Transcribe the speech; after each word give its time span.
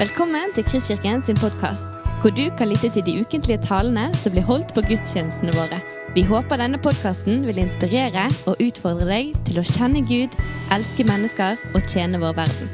Velkommen 0.00 0.54
til 0.54 0.64
Kristkirken 0.64 1.20
sin 1.22 1.36
podkast, 1.36 1.84
hvor 2.20 2.32
du 2.32 2.46
kan 2.58 2.68
lytte 2.72 2.88
til 2.88 3.04
de 3.04 3.20
ukentlige 3.20 3.60
talene 3.60 4.06
som 4.16 4.32
blir 4.32 4.46
holdt 4.48 4.70
på 4.72 4.80
gudstjenestene 4.88 5.52
våre. 5.52 5.76
Vi 6.16 6.22
håper 6.24 6.56
denne 6.56 6.78
podkasten 6.80 7.42
vil 7.44 7.58
inspirere 7.60 8.22
og 8.48 8.62
utfordre 8.64 9.04
deg 9.10 9.34
til 9.44 9.60
å 9.60 9.64
kjenne 9.68 10.00
Gud, 10.08 10.32
elske 10.72 11.04
mennesker 11.04 11.60
og 11.74 11.84
tjene 11.84 12.16
vår 12.22 12.32
verden. 12.38 12.70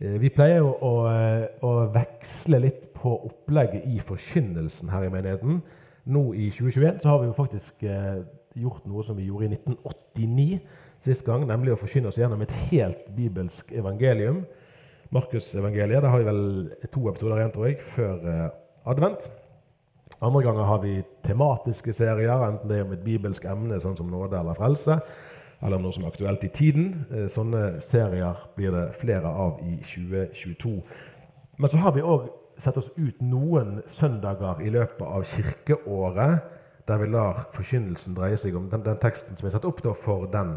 Eh, 0.00 0.18
Vi 0.18 0.32
pleier 0.34 0.58
jo 0.66 0.72
å, 0.82 0.92
eh, 1.12 1.46
å 1.62 1.86
veksle 1.94 2.58
litt 2.66 2.90
på 2.98 3.14
opplegget 3.30 3.86
i 3.86 4.02
forkynnelsen 4.02 4.90
her 4.90 5.06
i 5.06 5.14
menigheten. 5.14 5.62
Nå 6.04 6.32
i 6.34 6.50
2021 6.50 7.02
så 7.02 7.08
har 7.08 7.20
vi 7.22 7.28
jo 7.30 7.36
faktisk 7.36 7.84
eh, 7.86 8.22
gjort 8.58 8.86
noe 8.90 9.04
som 9.06 9.16
vi 9.16 9.28
gjorde 9.28 9.46
i 9.46 9.52
1989 9.54 10.58
sist 11.02 11.24
gang, 11.26 11.44
nemlig 11.46 11.74
å 11.74 11.78
forkynne 11.78 12.10
oss 12.10 12.18
gjennom 12.18 12.42
et 12.42 12.54
helt 12.70 13.06
bibelsk 13.16 13.70
evangelium. 13.74 14.42
Markusevangeliet. 15.12 16.02
Der 16.02 16.10
har 16.10 16.18
vi 16.18 16.26
vel 16.26 16.42
to 16.92 17.06
episoder 17.10 17.38
igjen, 17.38 17.54
tror 17.54 17.68
jeg, 17.68 17.78
før 17.94 18.28
eh, 18.32 18.48
advent. 18.90 19.28
Andre 20.22 20.42
ganger 20.46 20.68
har 20.68 20.82
vi 20.82 20.96
tematiske 21.26 21.94
serier, 21.98 22.46
enten 22.46 22.70
det 22.70 22.78
er 22.78 22.86
om 22.86 22.94
et 22.94 23.04
bibelsk 23.04 23.46
emne, 23.50 23.80
sånn 23.82 23.96
som 23.98 24.10
nåde 24.10 24.38
eller 24.38 24.58
frelse, 24.58 24.98
eller 25.62 25.78
om 25.78 25.86
noe 25.86 25.94
som 25.94 26.06
er 26.06 26.12
aktuelt 26.12 26.44
i 26.46 26.52
tiden. 26.54 26.92
Eh, 27.10 27.26
Sånne 27.30 27.80
serier 27.92 28.42
blir 28.58 28.74
det 28.74 28.86
flere 29.02 29.30
av 29.30 29.62
i 29.66 29.78
2022. 29.86 30.76
Men 31.58 31.70
så 31.70 31.82
har 31.82 31.94
vi 31.94 32.06
òg 32.06 32.30
sett 32.58 32.76
oss 32.76 32.90
ut 32.96 33.20
noen 33.24 33.80
søndager 33.98 34.60
i 34.60 34.70
løpet 34.70 35.06
av 35.06 35.24
kirkeåret 35.32 36.58
der 36.86 36.98
vi 36.98 37.06
lar 37.06 37.44
forkynnelsen 37.54 38.16
dreie 38.16 38.36
seg 38.40 38.56
om 38.58 38.68
den, 38.70 38.82
den 38.82 38.98
teksten 39.02 39.38
som 39.38 39.48
er 39.48 39.54
satt 39.54 39.66
opp 39.68 39.80
for 40.02 40.26
den 40.32 40.56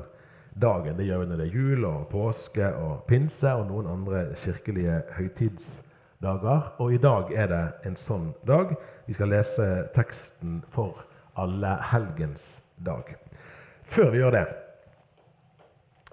dagen. 0.62 0.98
Det 0.98 1.06
gjør 1.06 1.22
vi 1.22 1.30
når 1.30 1.42
det 1.42 1.48
er 1.48 1.58
jul 1.58 1.86
og 1.86 2.08
påske 2.10 2.72
og 2.82 3.06
pinse 3.10 3.52
og 3.54 3.68
noen 3.70 3.88
andre 3.92 4.26
kirkelige 4.42 5.02
høytidsdager. 5.18 6.72
Og 6.80 6.94
i 6.94 7.02
dag 7.02 7.32
er 7.32 7.52
det 7.52 7.64
en 7.86 7.98
sånn 8.00 8.32
dag. 8.48 8.74
Vi 9.06 9.14
skal 9.14 9.34
lese 9.36 9.70
teksten 9.96 10.64
for 10.74 11.06
alle 11.38 11.78
helgens 11.92 12.56
dag. 12.86 13.16
Før 13.86 14.10
vi 14.12 14.24
gjør 14.24 14.40
det, 14.40 14.46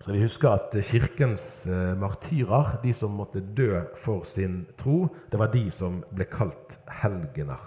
så 0.03 0.12
vi 0.12 0.22
husker 0.25 0.50
at 0.50 0.72
Kirkens 0.84 1.67
eh, 1.67 1.92
martyrer, 1.98 2.81
de 2.83 2.91
som 2.95 3.14
måtte 3.14 3.42
dø 3.56 3.84
for 4.03 4.25
sin 4.27 4.64
tro, 4.78 5.06
det 5.31 5.39
var 5.39 5.53
de 5.53 5.69
som 5.70 6.00
ble 6.11 6.27
kalt 6.27 6.75
helgener. 7.03 7.61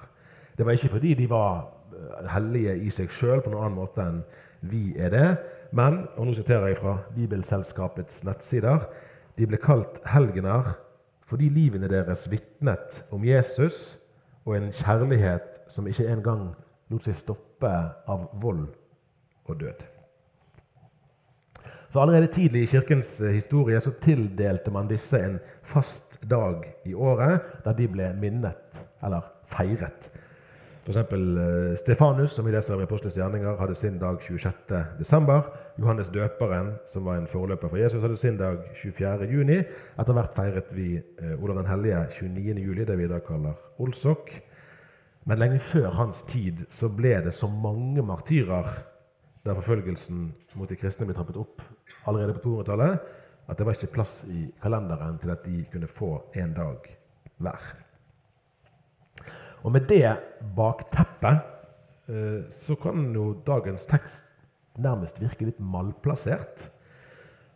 Det 0.58 0.66
var 0.66 0.75
ikke 0.75 0.91
fordi 0.97 1.13
de 1.16 1.30
var 1.31 1.69
eh, 1.95 2.28
hellige 2.33 2.75
i 2.83 2.91
seg 2.91 3.13
sjøl 3.16 3.39
på 3.39 3.53
noen 3.53 3.69
annen 3.69 3.80
måte 3.80 4.03
enn 4.03 4.19
vi 4.67 4.97
er 5.00 5.13
det, 5.16 5.30
men, 5.75 6.03
og 6.17 6.28
nå 6.28 6.36
siterer 6.36 6.73
jeg 6.73 6.81
fra 6.81 6.97
Bibelselskapets 7.16 8.23
nettsider, 8.28 8.83
de 9.39 9.47
ble 9.47 9.59
kalt 9.61 10.02
helgener 10.08 10.73
fordi 11.25 11.50
livene 11.50 11.89
deres 11.89 12.28
vitnet 12.31 13.02
om 13.16 13.23
Jesus 13.25 13.95
og 14.45 14.58
en 14.59 14.72
kjærlighet 14.75 15.66
som 15.72 15.88
ikke 15.88 16.11
engang 16.11 16.50
lot 16.91 17.08
seg 17.08 17.17
stoppe 17.23 17.72
av 18.11 18.30
vold 18.44 18.67
og 19.47 19.59
død. 19.63 19.95
Så 21.96 22.02
Allerede 22.02 22.28
tidlig 22.28 22.62
i 22.64 22.68
kirkens 22.68 23.22
eh, 23.22 23.32
historie 23.32 23.80
så 23.82 23.92
tildelte 24.04 24.72
man 24.72 24.88
disse 24.90 25.16
en 25.16 25.38
fast 25.64 26.18
dag 26.28 26.66
i 26.84 26.94
året 26.94 27.46
der 27.64 27.74
de 27.78 27.86
ble 27.88 28.10
minnet, 28.20 28.82
eller 29.00 29.22
feiret. 29.48 30.10
F.eks. 30.84 30.98
Eh, 30.98 31.78
Stefanus, 31.80 32.34
som 32.36 32.46
vi 32.46 32.52
leser 32.52 32.76
i 32.76 32.84
Apostelens 32.84 33.16
gjerninger, 33.16 33.56
hadde 33.62 33.78
sin 33.80 33.96
dag 34.02 34.20
26.12. 34.28 35.31
Johannes 35.80 36.09
døperen, 36.12 36.74
som 36.92 37.06
var 37.08 37.22
en 37.22 37.30
forløper 37.31 37.72
for 37.72 37.80
Jesus, 37.80 38.03
hadde 38.03 38.19
sin 38.19 38.42
dag 38.44 38.59
24.6. 38.81 39.64
Etter 39.96 40.19
hvert 40.19 40.36
feiret 40.36 40.75
vi 40.75 40.90
eh, 40.98 41.38
Olav 41.40 41.62
den 41.62 41.72
hellige 41.72 42.02
29.7, 42.18 42.84
det 42.92 42.98
vi 43.00 43.08
i 43.08 43.14
dag 43.14 43.24
kaller 43.24 43.56
olsok. 43.80 44.36
Men 45.24 45.40
lenge 45.40 45.64
før 45.72 45.96
hans 45.96 46.19
tid 46.28 46.66
så 46.69 46.92
ble 46.92 47.16
det 47.24 47.38
så 47.40 47.48
mange 47.48 48.03
martyrer 48.03 48.68
da 49.48 49.56
forfølgelsen 49.56 50.28
mot 50.59 50.68
de 50.68 50.75
kristne 50.75 51.08
ble 51.08 51.16
trappet 51.16 51.40
opp 51.40 51.64
allerede 52.07 52.34
på 52.34 52.50
200-tallet, 52.50 53.00
at 53.47 53.57
det 53.57 53.66
var 53.66 53.78
ikke 53.78 53.94
plass 53.94 54.23
i 54.28 54.46
kalenderen 54.62 55.18
til 55.22 55.29
at 55.29 55.46
de 55.46 55.66
kunne 55.72 55.88
få 55.88 56.12
en 56.35 56.53
dag 56.53 56.96
hver. 57.38 57.66
Og 59.63 59.72
med 59.72 59.88
det 59.90 60.18
bakteppet 60.56 61.40
eh, 62.09 62.41
så 62.51 62.75
kan 62.75 63.13
jo 63.13 63.34
dagens 63.47 63.85
tekst 63.85 64.24
nærmest 64.78 65.22
virke 65.22 65.45
litt 65.45 65.59
malplassert. 65.59 66.72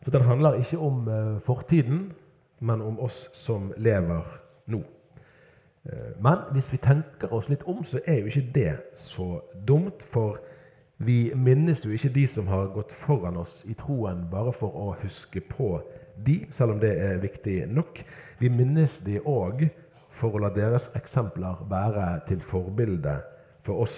For 0.02 0.12
den 0.12 0.26
handler 0.26 0.62
ikke 0.62 0.80
om 0.80 1.08
eh, 1.08 1.42
fortiden, 1.46 2.14
men 2.60 2.82
om 2.82 3.00
oss 3.00 3.28
som 3.34 3.74
lever 3.78 4.26
nå. 4.66 4.82
Eh, 5.86 6.16
Men 6.20 6.38
hvis 6.52 6.72
vi 6.74 6.78
tenker 6.78 7.34
oss 7.34 7.50
litt 7.50 7.64
om, 7.64 7.84
så 7.84 8.00
er 8.06 8.20
jo 8.20 8.26
ikke 8.32 8.52
det 8.56 8.74
så 8.96 9.42
dumt. 9.68 10.04
For 10.04 10.40
vi 11.00 11.32
minnes 11.36 11.86
jo 11.86 11.94
ikke 11.96 12.12
de 12.12 12.26
som 12.28 12.48
har 12.52 12.74
gått 12.76 12.92
foran 13.06 13.38
oss 13.40 13.62
i 13.72 13.76
troen 13.80 14.26
bare 14.32 14.52
for 14.52 14.76
å 14.76 14.90
huske 15.00 15.40
på 15.48 15.78
de, 16.26 16.42
selv 16.52 16.76
om 16.76 16.82
det 16.82 16.92
er 17.00 17.22
viktig 17.24 17.62
nok. 17.72 18.02
Vi 18.42 18.52
minnes 18.52 18.98
de 19.06 19.22
òg 19.24 19.70
for 20.12 20.36
å 20.36 20.44
la 20.44 20.52
deres 20.52 20.90
eksempler 21.00 21.64
være 21.72 22.10
til 22.28 22.44
forbilde 22.44 23.16
for 23.64 23.86
oss. 23.86 23.96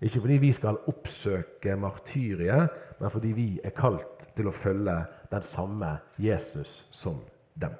Ikke 0.00 0.24
fordi 0.24 0.40
vi 0.42 0.54
skal 0.56 0.80
oppsøke 0.88 1.76
martyriet, 1.76 2.72
men 2.98 3.12
fordi 3.12 3.36
vi 3.36 3.48
er 3.60 3.76
kalt 3.76 4.24
til 4.32 4.48
å 4.48 4.56
følge 4.56 4.96
den 5.30 5.48
samme 5.52 5.98
Jesus 6.16 6.72
som 6.96 7.20
dem. 7.60 7.76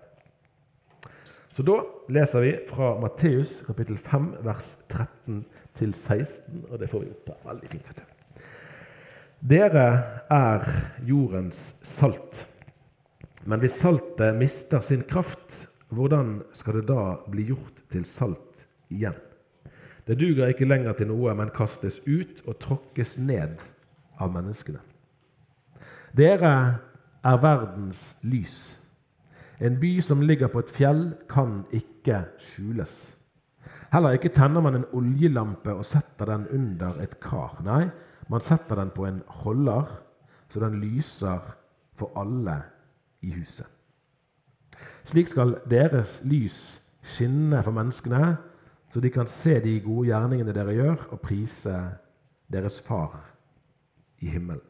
Så 1.53 1.65
da 1.65 1.81
leser 2.13 2.45
vi 2.45 2.55
fra 2.69 2.95
Matteus 3.01 3.63
kapittel 3.65 3.97
5, 3.97 4.33
vers 4.45 4.75
13 4.93 5.45
til 5.81 5.97
16, 5.97 6.67
og 6.69 6.81
det 6.81 6.93
får 6.93 7.07
vi 7.07 7.15
opp. 7.17 7.39
Veldig 7.49 7.73
fint. 7.73 7.89
vet 7.89 8.05
du. 8.05 8.12
Dere 9.43 9.87
er 10.31 10.67
jordens 11.03 11.73
salt. 11.83 12.45
Men 13.43 13.59
hvis 13.59 13.75
saltet 13.75 14.37
mister 14.39 14.85
sin 14.87 15.03
kraft, 15.03 15.57
hvordan 15.91 16.45
skal 16.55 16.79
det 16.79 16.85
da 16.93 17.17
bli 17.27 17.49
gjort 17.49 17.81
til 17.91 18.05
salt 18.07 18.63
igjen? 18.87 19.17
Det 20.07 20.15
duger 20.21 20.53
ikke 20.53 20.69
lenger 20.71 20.95
til 20.95 21.11
noe, 21.11 21.35
men 21.35 21.51
kastes 21.55 21.99
ut 22.07 22.39
og 22.47 22.61
tråkkes 22.63 23.17
ned 23.19 23.59
av 24.23 24.31
menneskene. 24.31 24.79
Dere 26.15 26.55
er 27.27 27.43
verdens 27.43 28.05
lys. 28.23 28.61
En 29.59 29.81
by 29.83 29.97
som 30.07 30.23
ligger 30.23 30.55
på 30.55 30.63
et 30.63 30.71
fjell, 30.71 31.03
kan 31.27 31.65
ikke 31.75 32.29
skjules. 32.53 32.95
Heller 33.91 34.15
ikke 34.15 34.31
tenner 34.39 34.63
man 34.63 34.79
en 34.79 34.89
oljelampe 34.95 35.75
og 35.75 35.87
setter 35.87 36.31
den 36.31 36.47
under 36.55 37.03
et 37.03 37.19
kar. 37.19 37.59
Nei, 37.67 37.89
man 38.33 38.45
setter 38.45 38.79
den 38.81 38.91
på 38.95 39.07
en 39.07 39.23
holder, 39.43 39.85
så 40.49 40.61
den 40.61 40.81
lyser 40.81 41.41
for 42.01 42.13
alle 42.17 42.63
i 43.23 43.33
huset. 43.33 43.67
Slik 45.05 45.29
skal 45.29 45.57
deres 45.71 46.21
lys 46.25 46.57
skinne 47.03 47.63
for 47.63 47.75
menneskene, 47.75 48.37
så 48.93 49.01
de 49.01 49.11
kan 49.11 49.27
se 49.27 49.59
de 49.61 49.81
gode 49.85 50.09
gjerningene 50.11 50.55
dere 50.55 50.75
gjør, 50.77 51.07
og 51.11 51.21
prise 51.21 51.77
deres 52.53 52.81
Far 52.81 53.19
i 54.21 54.29
himmelen. 54.29 54.63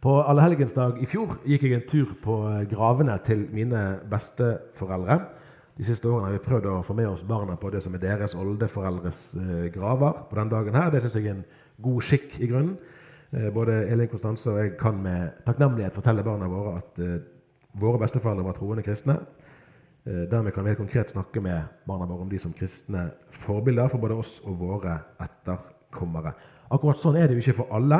På 0.00 0.20
allehelgensdag 0.22 1.00
i 1.02 1.08
fjor 1.10 1.40
gikk 1.42 1.64
jeg 1.66 1.74
en 1.74 1.88
tur 1.90 2.12
på 2.22 2.36
gravene 2.70 3.16
til 3.26 3.48
mine 3.50 3.98
besteforeldre. 4.10 5.18
De 5.78 5.84
siste 5.86 6.08
årene 6.10 6.26
har 6.26 6.34
vi 6.34 6.42
prøvd 6.42 6.64
å 6.66 6.78
få 6.82 6.94
med 6.98 7.06
oss 7.06 7.20
barna 7.22 7.54
på 7.56 7.70
det 7.70 7.84
som 7.84 7.94
er 7.94 8.00
deres 8.02 8.32
oldeforeldres 8.34 9.18
eh, 9.38 9.66
graver. 9.70 10.24
på 10.28 10.34
den 10.34 10.48
dagen 10.50 10.74
her. 10.74 10.90
Det 10.90 11.04
syns 11.04 11.14
jeg 11.14 11.26
er 11.26 11.36
en 11.36 11.44
god 11.82 12.00
skikk 12.02 12.40
i 12.40 12.48
grunnen. 12.50 12.78
Eh, 13.30 13.46
både 13.54 13.84
Elin 13.86 14.08
Konstanse 14.10 14.50
og 14.50 14.58
jeg 14.58 14.72
kan 14.80 14.98
med 15.02 15.36
takknemlighet 15.46 15.94
fortelle 15.94 16.24
barna 16.26 16.48
våre 16.50 16.72
at 16.80 16.98
eh, 16.98 17.20
våre 17.78 18.00
besteforeldre 18.02 18.44
var 18.44 18.56
troende 18.58 18.82
kristne. 18.82 19.20
Dermed 20.08 20.54
kan 20.54 20.64
vi 20.64 20.70
helt 20.70 20.80
konkret 20.80 21.10
snakke 21.12 21.40
med 21.44 21.66
barna 21.86 22.06
våre 22.08 22.24
om 22.24 22.30
de 22.30 22.38
som 22.40 22.52
kristne 22.56 23.10
forbilder 23.44 23.90
for 23.92 24.00
både 24.00 24.16
oss 24.16 24.38
og 24.40 24.56
våre 24.58 24.94
etterkommere. 25.20 26.32
Akkurat 26.72 27.02
sånn 27.02 27.18
er 27.20 27.28
det 27.28 27.36
jo 27.36 27.42
ikke 27.42 27.58
for 27.58 27.76
alle, 27.76 27.98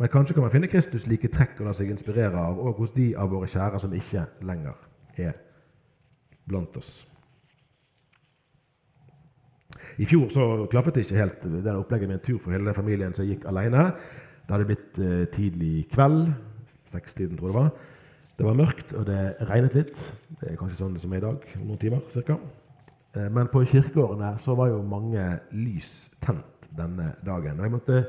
men 0.00 0.08
kanskje 0.08 0.38
kan 0.38 0.46
man 0.46 0.54
finne 0.54 0.70
Kristus 0.72 1.04
like 1.10 1.28
trekk 1.28 1.60
å 1.60 1.68
la 1.68 1.76
seg 1.76 1.92
inspirere 1.92 2.40
av, 2.40 2.58
og 2.58 2.80
hos 2.80 2.96
de 2.96 3.10
av 3.12 3.28
våre 3.34 3.50
kjære 3.50 3.82
som 3.84 3.92
ikke 3.92 4.24
lenger 4.40 4.88
er 5.20 5.36
blant 6.48 6.80
oss. 6.80 7.09
I 10.00 10.06
fjor 10.08 10.30
så 10.32 10.44
klaffet 10.72 10.96
det 10.96 11.04
ikke 11.04 11.18
helt 11.20 11.42
det 11.44 11.72
opplegget 11.76 12.08
med 12.08 12.20
en 12.20 12.24
tur 12.24 12.38
for 12.40 12.54
hele 12.54 12.72
familien 12.72 13.12
som 13.12 13.26
gikk 13.28 13.42
alene. 13.50 13.90
Det 14.46 14.54
hadde 14.54 14.68
blitt 14.70 15.00
eh, 15.00 15.26
tidlig 15.34 15.74
kveld. 15.92 16.30
Sekstiden, 16.90 17.36
tror 17.36 17.50
jeg 17.50 17.54
det 17.54 17.60
var. 17.60 17.98
Det 18.38 18.46
var 18.46 18.56
mørkt, 18.56 18.94
og 18.96 19.04
det 19.06 19.18
regnet 19.50 19.76
litt. 19.76 20.00
Det 20.40 20.48
er 20.48 20.56
kanskje 20.56 20.78
sånn 20.80 20.96
som 21.02 21.12
er 21.12 21.20
i 21.20 21.26
dag, 21.26 21.44
om 21.58 21.66
noen 21.68 21.82
timer 21.82 22.22
ca. 22.24 22.38
Eh, 23.12 23.28
men 23.28 23.50
på 23.52 23.66
kirkegårdene 23.68 24.30
så 24.40 24.56
var 24.56 24.70
jo 24.72 24.80
mange 24.88 25.26
lys 25.52 25.92
tent 26.24 26.70
denne 26.78 27.10
dagen. 27.26 27.60
Og 27.60 27.68
jeg 27.68 27.74
måtte 27.74 28.00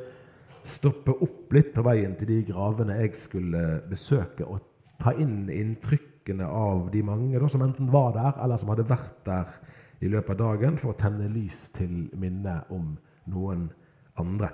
stoppe 0.72 1.18
opp 1.26 1.52
litt 1.52 1.74
på 1.76 1.84
veien 1.84 2.16
til 2.16 2.32
de 2.32 2.40
gravene 2.54 3.02
jeg 3.02 3.20
skulle 3.20 3.82
besøke, 3.92 4.48
og 4.48 4.64
ta 5.02 5.12
inn 5.20 5.50
inntrykkene 5.52 6.48
av 6.48 6.88
de 6.94 7.04
mange 7.04 7.36
da, 7.36 7.52
som 7.52 7.68
enten 7.68 7.92
var 7.92 8.16
der, 8.16 8.32
eller 8.46 8.62
som 8.62 8.72
hadde 8.72 8.88
vært 8.88 9.20
der 9.28 9.52
i 10.02 10.10
løpet 10.10 10.34
av 10.34 10.42
dagen, 10.42 10.78
for 10.82 10.94
å 10.94 11.00
tenne 11.00 11.30
lys 11.30 11.58
til 11.78 12.10
minne 12.20 12.58
om 12.74 12.96
noen 13.30 13.70
andre. 14.20 14.50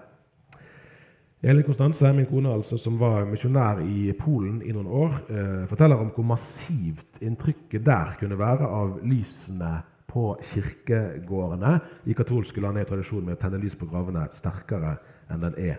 Elin 1.41 1.63
Konstanse, 1.63 2.09
min 2.13 2.25
kone 2.25 2.49
altså, 2.49 2.79
som 2.81 2.97
var 2.97 3.27
misjonær 3.29 3.83
i 3.85 4.09
Polen 4.17 4.57
i 4.65 4.73
noen 4.73 4.87
år, 4.89 5.19
eh, 5.29 5.65
forteller 5.69 6.01
om 6.01 6.09
hvor 6.15 6.25
massivt 6.25 7.21
inntrykket 7.21 7.85
der 7.85 8.15
kunne 8.19 8.39
være 8.39 8.65
av 8.65 8.97
lysene 9.05 9.75
på 10.07 10.31
kirkegårdene. 10.41 11.79
I 12.09 12.15
katolske 12.17 12.61
land 12.61 12.77
er 12.81 12.89
tradisjonen 12.89 13.29
med 13.29 13.37
å 13.37 13.41
tenne 13.41 13.61
lys 13.61 13.75
på 13.77 13.85
gravene 13.85 14.25
sterkere 14.33 14.95
enn 15.29 15.43
den 15.43 15.59
er 15.61 15.77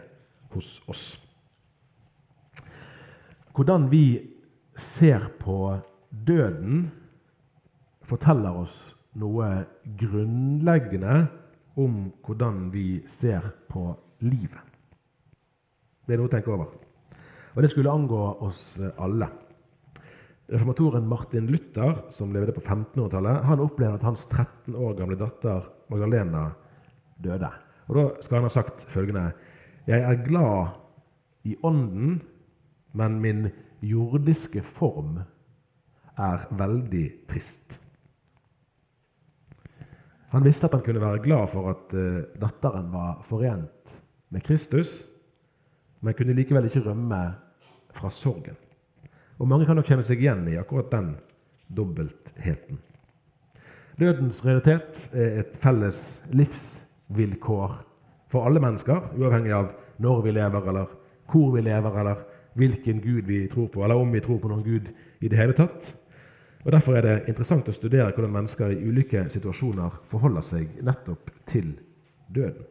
hos 0.54 0.78
oss. 0.86 1.18
Hvordan 3.52 3.88
vi 3.90 4.20
ser 4.94 5.26
på 5.40 5.74
døden, 6.10 6.92
forteller 8.06 8.62
oss 8.62 8.94
noe 9.18 9.48
grunnleggende 9.98 11.26
om 11.78 12.08
hvordan 12.26 12.68
vi 12.74 13.00
ser 13.20 13.44
på 13.70 13.90
livet. 14.24 14.64
Det 16.06 16.16
er 16.16 16.22
noe 16.22 16.30
å 16.30 16.32
tenke 16.32 16.54
over. 16.54 16.72
Og 17.54 17.62
det 17.62 17.70
skulle 17.72 17.92
angå 17.92 18.20
oss 18.46 18.62
alle. 18.96 19.28
Reformatoren 20.48 21.08
Martin 21.08 21.48
Luther, 21.52 21.98
som 22.14 22.32
levde 22.32 22.54
på 22.56 22.62
1500-tallet, 22.62 23.42
han 23.44 23.60
opplevde 23.60 23.98
at 23.98 24.06
hans 24.06 24.22
13 24.30 24.76
år 24.78 24.94
gamle 24.96 25.18
datter 25.20 25.66
Magdalena 25.92 26.46
døde. 27.20 27.50
Og 27.88 27.98
Da 27.98 28.04
skal 28.24 28.38
han 28.38 28.48
ha 28.48 28.52
sagt 28.52 28.86
følgende 28.88 29.32
Jeg 29.88 30.00
er 30.00 30.24
glad 30.24 30.78
i 31.44 31.56
ånden, 31.64 32.22
men 32.92 33.20
min 33.20 33.50
jordiske 33.80 34.62
form 34.62 35.20
er 36.18 36.48
veldig 36.50 37.06
trist. 37.28 37.78
Han 40.32 40.44
visste 40.44 40.68
at 40.68 40.74
han 40.76 40.84
kunne 40.84 41.00
være 41.00 41.22
glad 41.24 41.48
for 41.52 41.70
at 41.72 41.94
uh, 41.96 42.24
datteren 42.40 42.90
var 42.92 43.22
forent 43.28 43.94
med 44.28 44.44
Kristus, 44.44 44.90
men 46.00 46.14
kunne 46.14 46.36
likevel 46.36 46.68
ikke 46.68 46.84
rømme 46.84 47.20
fra 47.96 48.10
sorgen. 48.10 48.56
Og 49.38 49.48
Mange 49.48 49.66
kan 49.66 49.78
nok 49.78 49.88
kjenne 49.88 50.04
seg 50.04 50.20
igjen 50.20 50.44
i 50.50 50.58
akkurat 50.60 50.90
den 50.92 51.14
dobbeltheten. 51.76 52.78
Dødens 53.98 54.44
realitet 54.46 55.08
er 55.12 55.40
et 55.40 55.56
felles 55.62 56.00
livsvilkår 56.30 57.78
for 58.30 58.46
alle 58.46 58.60
mennesker, 58.62 59.08
uavhengig 59.18 59.54
av 59.54 59.72
når 59.98 60.20
vi 60.26 60.34
lever, 60.36 60.68
eller 60.70 60.92
hvor 61.32 61.54
vi 61.54 61.62
lever, 61.64 61.98
eller 62.00 62.20
hvilken 62.58 63.00
Gud 63.02 63.22
vi 63.26 63.46
tror 63.48 63.66
på, 63.72 63.82
eller 63.82 63.98
om 63.98 64.12
vi 64.12 64.20
tror 64.20 64.38
på 64.42 64.50
noen 64.50 64.62
Gud 64.66 64.92
i 65.20 65.30
det 65.30 65.38
hele 65.38 65.56
tatt. 65.56 65.88
Og 66.68 66.72
Derfor 66.72 66.98
er 66.98 67.00
det 67.00 67.30
interessant 67.30 67.68
å 67.70 67.72
studere 67.72 68.10
hvordan 68.12 68.34
mennesker 68.34 68.74
i 68.74 68.82
ulike 68.84 69.22
situasjoner 69.32 69.94
forholder 70.10 70.42
seg 70.44 70.82
nettopp 70.84 71.30
til 71.48 71.70
døden. 72.28 72.66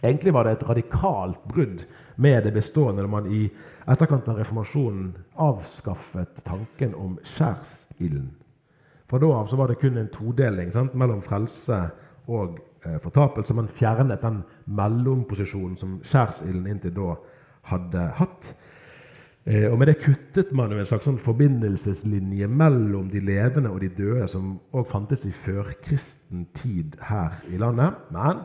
Egentlig 0.00 0.32
var 0.32 0.46
det 0.48 0.54
et 0.56 0.64
radikalt 0.64 1.42
brudd 1.44 1.82
med 2.16 2.46
det 2.46 2.54
bestående 2.56 3.04
når 3.04 3.10
man 3.12 3.28
i 3.28 3.42
etterkant 3.84 4.30
av 4.32 4.40
reformasjonen 4.40 5.10
avskaffet 5.44 6.40
tanken 6.46 6.94
om 6.96 7.18
skjærsilden. 7.34 8.30
Fra 9.12 9.20
da 9.20 9.30
av 9.42 9.52
var 9.52 9.68
det 9.68 9.76
kun 9.82 10.00
en 10.00 10.08
todeling 10.16 10.72
sant, 10.72 10.96
mellom 10.96 11.20
frelse 11.20 11.82
og 12.32 12.62
eh, 12.86 12.96
fortapelse. 13.04 13.52
Man 13.52 13.68
fjernet 13.68 14.24
den 14.24 14.40
mellomposisjonen 14.64 15.76
som 15.76 16.00
skjærsilden 16.00 16.64
inntil 16.72 16.96
da 16.96 17.12
hadde 17.74 18.08
hatt. 18.22 18.54
Eh, 19.48 19.64
og 19.72 19.78
Med 19.78 19.88
det 19.88 20.02
kuttet 20.02 20.50
man 20.52 20.68
jo 20.68 20.76
en 20.76 20.86
slags 20.88 21.06
sånn 21.08 21.20
forbindelseslinje 21.24 22.44
mellom 22.52 23.06
de 23.08 23.22
levende 23.24 23.70
og 23.72 23.80
de 23.80 23.88
døde, 23.96 24.26
som 24.28 24.58
òg 24.76 24.84
fantes 24.90 25.24
i 25.24 25.32
førkristen 25.32 26.44
tid 26.58 26.98
her 27.08 27.38
i 27.48 27.56
landet. 27.56 27.96
Men 28.12 28.44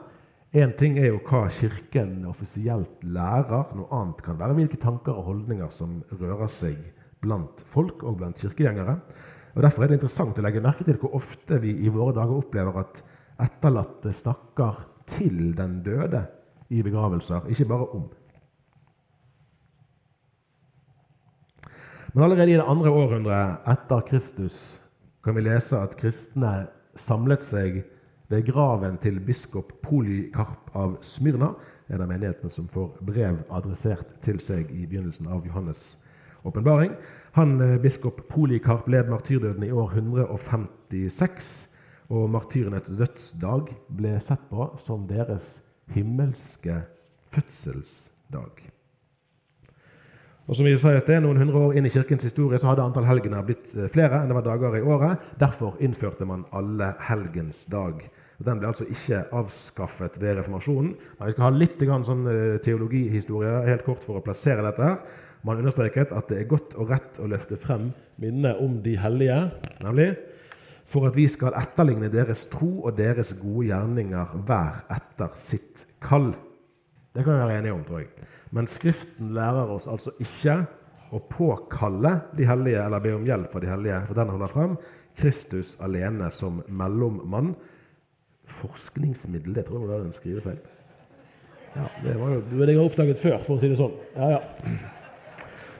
Én 0.53 0.69
ting 0.77 0.99
er 1.01 1.07
jo 1.09 1.19
hva 1.25 1.47
Kirken 1.49 2.27
offisielt 2.29 3.01
lærer, 3.01 3.73
noe 3.73 3.89
annet 3.89 4.19
kan 4.21 4.37
være 4.37 4.53
hvilke 4.53 4.77
tanker 4.77 5.17
og 5.17 5.25
holdninger 5.31 5.71
som 5.73 6.03
rører 6.13 6.51
seg 6.53 6.77
blant 7.25 7.59
folk 7.73 8.03
og 8.05 8.19
blant 8.19 8.37
kirkegjengere. 8.37 8.99
Og 9.55 9.63
Derfor 9.65 9.83
er 9.83 9.89
det 9.89 9.97
interessant 9.97 10.37
å 10.37 10.45
legge 10.45 10.61
merke 10.61 10.85
til 10.85 10.99
hvor 11.01 11.17
ofte 11.17 11.57
vi 11.59 11.73
i 11.83 11.89
våre 11.89 12.13
dager 12.13 12.37
opplever 12.37 12.79
at 12.83 13.01
etterlatte 13.41 14.13
snakker 14.21 14.85
til 15.17 15.55
den 15.57 15.81
døde 15.83 16.21
i 16.69 16.85
begravelser, 16.85 17.49
ikke 17.49 17.71
bare 17.73 17.89
om. 17.97 18.05
Men 22.13 22.23
allerede 22.23 22.51
i 22.51 22.57
det 22.59 22.69
andre 22.69 22.91
århundret 22.93 23.69
etter 23.71 24.01
Kristus 24.05 24.57
kan 25.25 25.33
vi 25.35 25.41
lese 25.47 25.79
at 25.81 25.95
kristne 25.97 26.67
samlet 27.07 27.41
seg 27.47 27.79
ved 28.29 28.45
graven 28.45 28.99
til 29.01 29.17
biskop 29.25 29.71
Polikarp 29.81 30.69
av 30.77 30.99
Smyrna, 31.01 31.55
en 31.89 32.03
av 32.03 32.11
menighetene 32.11 32.53
som 32.53 32.67
får 32.69 32.91
brev 33.07 33.39
adressert 33.49 34.11
til 34.25 34.37
seg 34.41 34.69
i 34.69 34.85
begynnelsen 34.85 35.25
av 35.25 35.41
Johannes' 35.47 35.95
åpenbaring. 36.45 36.93
Han, 37.33 37.61
eh, 37.61 37.79
Biskop 37.81 38.21
Polikarp 38.29 38.87
led 38.87 39.09
martyrdøden 39.09 39.63
i 39.63 39.71
år 39.71 39.89
156, 39.97 41.69
og 42.09 42.29
martyrenes 42.29 42.93
dødsdag 42.93 43.73
ble 43.89 44.19
sett 44.21 44.45
på 44.51 44.69
som 44.85 45.07
deres 45.07 45.63
himmelske 45.89 46.83
fødselsdag. 47.33 48.82
Og 50.43 50.57
som 50.57 50.67
vi 50.67 50.73
sa 50.75 50.91
i 50.91 50.99
sted, 50.99 51.21
Noen 51.23 51.39
hundre 51.39 51.59
år 51.69 51.77
inn 51.79 51.85
i 51.87 51.91
kirkens 51.93 52.25
historie 52.27 52.59
så 52.59 52.73
hadde 52.73 52.83
antall 52.83 53.07
helgener 53.07 53.45
blitt 53.47 53.71
eh, 53.77 53.87
flere 53.91 54.19
enn 54.19 54.31
det 54.31 54.35
var 54.35 54.43
dager 54.43 54.75
i 54.75 54.83
året. 54.83 55.21
Derfor 55.39 55.77
innførte 55.79 56.27
man 56.27 56.43
alle 56.51 56.89
helgens 57.07 57.63
dag. 57.71 58.01
Den 58.43 58.59
ble 58.59 58.73
altså 58.73 58.89
ikke 58.91 59.21
avskaffet 59.39 60.19
ved 60.19 60.41
reformasjonen. 60.41 60.97
Men 61.19 61.29
vi 61.29 61.35
skal 61.37 61.47
ha 61.47 61.53
litt 61.55 61.85
sånn 62.09 62.27
eh, 62.27 62.57
teologihistorie 62.65 63.61
helt 63.69 63.87
kort 63.87 64.03
for 64.03 64.19
å 64.19 64.25
plassere 64.25 64.65
dette. 64.67 64.83
her. 64.83 65.23
Man 65.47 65.63
understreket 65.63 66.11
at 66.15 66.27
det 66.31 66.41
er 66.41 66.51
godt 66.51 66.75
og 66.75 66.91
rett 66.91 67.23
å 67.23 67.27
løfte 67.31 67.55
frem 67.59 67.93
minnet 68.19 68.59
om 68.63 68.81
de 68.83 68.97
hellige, 68.99 69.39
nemlig 69.83 70.13
for 70.87 71.07
at 71.07 71.15
vi 71.17 71.25
skal 71.31 71.55
etterligne 71.59 72.11
deres 72.11 72.45
tro 72.51 72.83
og 72.83 72.95
deres 72.99 73.33
gode 73.39 73.69
gjerninger 73.71 74.37
hver 74.47 74.83
etter 74.93 75.31
sitt 75.39 75.87
kall. 76.03 76.33
Det 77.13 77.23
kan 77.23 77.33
vi 77.33 77.39
være 77.39 77.59
enige 77.59 77.73
om, 77.73 77.83
tror 77.85 77.99
jeg. 78.01 78.29
Men 78.51 78.67
Skriften 78.67 79.33
lærer 79.33 79.69
oss 79.69 79.87
altså 79.87 80.13
ikke 80.21 80.63
å 81.13 81.19
påkalle 81.29 82.15
de 82.37 82.47
hellige 82.49 82.81
eller 82.81 83.03
be 83.03 83.13
om 83.13 83.25
hjelp 83.27 83.51
fra 83.53 83.61
de 83.61 83.69
hellige, 83.69 84.01
for 84.07 84.17
den 84.17 84.33
holder 84.33 84.53
frem 84.53 84.77
Kristus 85.17 85.75
alene 85.83 86.31
som 86.33 86.63
mellommann 86.67 87.53
Forskningsmiddel, 88.53 89.53
det 89.55 89.65
tror 89.65 89.79
jeg 89.79 89.89
var 89.89 90.01
en 90.03 90.13
skrivefeil. 90.13 90.57
Ja, 91.73 91.85
det 92.03 92.15
var 92.19 92.33
jo 92.35 92.41
det 92.49 92.67
jeg 92.67 92.77
har 92.77 92.89
oppdaget 92.89 93.21
før, 93.21 93.37
for 93.45 93.55
å 93.55 93.61
si 93.61 93.69
det 93.71 93.79
sånn. 93.79 93.95
Ja, 94.17 94.35
ja. 94.35 94.41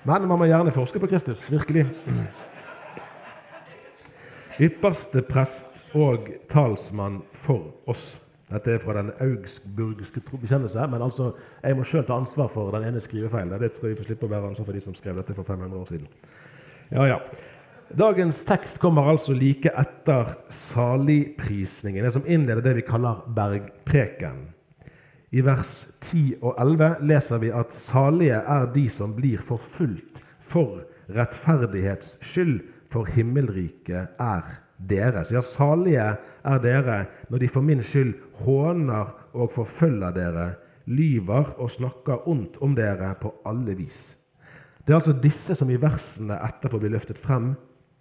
Men 0.07 0.25
man 0.27 0.39
må 0.41 0.47
gjerne 0.49 0.73
forske 0.75 0.99
på 0.99 1.09
Kristus. 1.11 1.43
Virkelig. 1.51 1.85
Ypperste 4.63 5.21
prest 5.27 5.83
og 5.97 6.31
talsmann 6.51 7.21
for 7.45 7.73
oss. 7.89 8.17
Dette 8.53 8.75
er 8.75 8.83
fra 8.83 8.95
den 8.99 9.11
augsburgske 9.23 10.21
bekjennelse. 10.31 10.87
Men 10.91 11.05
altså, 11.05 11.31
jeg 11.63 11.77
må 11.77 11.85
sjøl 11.87 12.05
ta 12.07 12.17
ansvar 12.19 12.51
for 12.53 12.73
den 12.75 12.87
ene 12.89 13.01
skrivefeilen. 13.01 13.55
Det 13.61 13.73
tror 13.73 13.89
jeg 13.89 13.95
vi 13.95 14.01
får 14.01 14.11
slippe 14.11 14.29
å 14.29 14.33
være 14.35 14.51
ansvar 14.51 14.69
for 14.69 14.77
de 14.77 14.83
som 14.85 14.95
skrev 14.97 15.19
dette 15.19 15.35
for 15.37 15.47
500 15.47 15.79
år 15.79 15.91
siden. 15.91 16.07
Ja, 16.93 17.07
ja. 17.09 17.19
Dagens 17.93 18.39
tekst 18.47 18.79
kommer 18.81 19.05
altså 19.11 19.35
like 19.37 19.69
etter 19.77 20.31
saligprisningen, 20.49 22.05
det 22.05 22.13
som 22.15 22.25
innleder 22.25 22.63
det 22.65 22.77
vi 22.79 22.85
kaller 22.87 23.19
bergpreken. 23.35 24.47
I 25.33 25.43
vers 25.45 25.83
10 26.07 26.39
og 26.41 26.57
11 26.61 27.03
leser 27.09 27.41
vi 27.41 27.51
at 27.53 27.73
salige 27.73 28.37
er 28.37 28.65
de 28.73 28.87
som 28.89 29.13
blir 29.17 29.41
forfulgt 29.41 30.21
for 30.49 30.83
rettferdighets 31.13 32.17
skyld, 32.21 32.61
for 32.93 33.09
himmelriket 33.09 34.13
er 34.21 34.43
deres. 34.89 35.31
Ja, 35.31 35.41
salige 35.41 36.15
er 36.43 36.59
dere 36.63 37.05
når 37.29 37.43
de 37.43 37.49
for 37.51 37.61
min 37.61 37.83
skyld 37.83 38.13
håner 38.43 39.13
og 39.33 39.51
forfølger 39.51 40.11
dere, 40.15 40.53
lyver 40.85 41.53
og 41.57 41.71
snakker 41.71 42.27
ondt 42.27 42.57
om 42.61 42.75
dere 42.75 43.13
på 43.21 43.31
alle 43.45 43.75
vis. 43.79 44.17
Det 44.83 44.91
er 44.91 44.99
altså 44.99 45.15
disse 45.15 45.55
som 45.55 45.69
i 45.71 45.79
versene 45.79 46.35
etterpå 46.43 46.81
blir 46.81 46.91
løftet 46.91 47.17
frem 47.17 47.53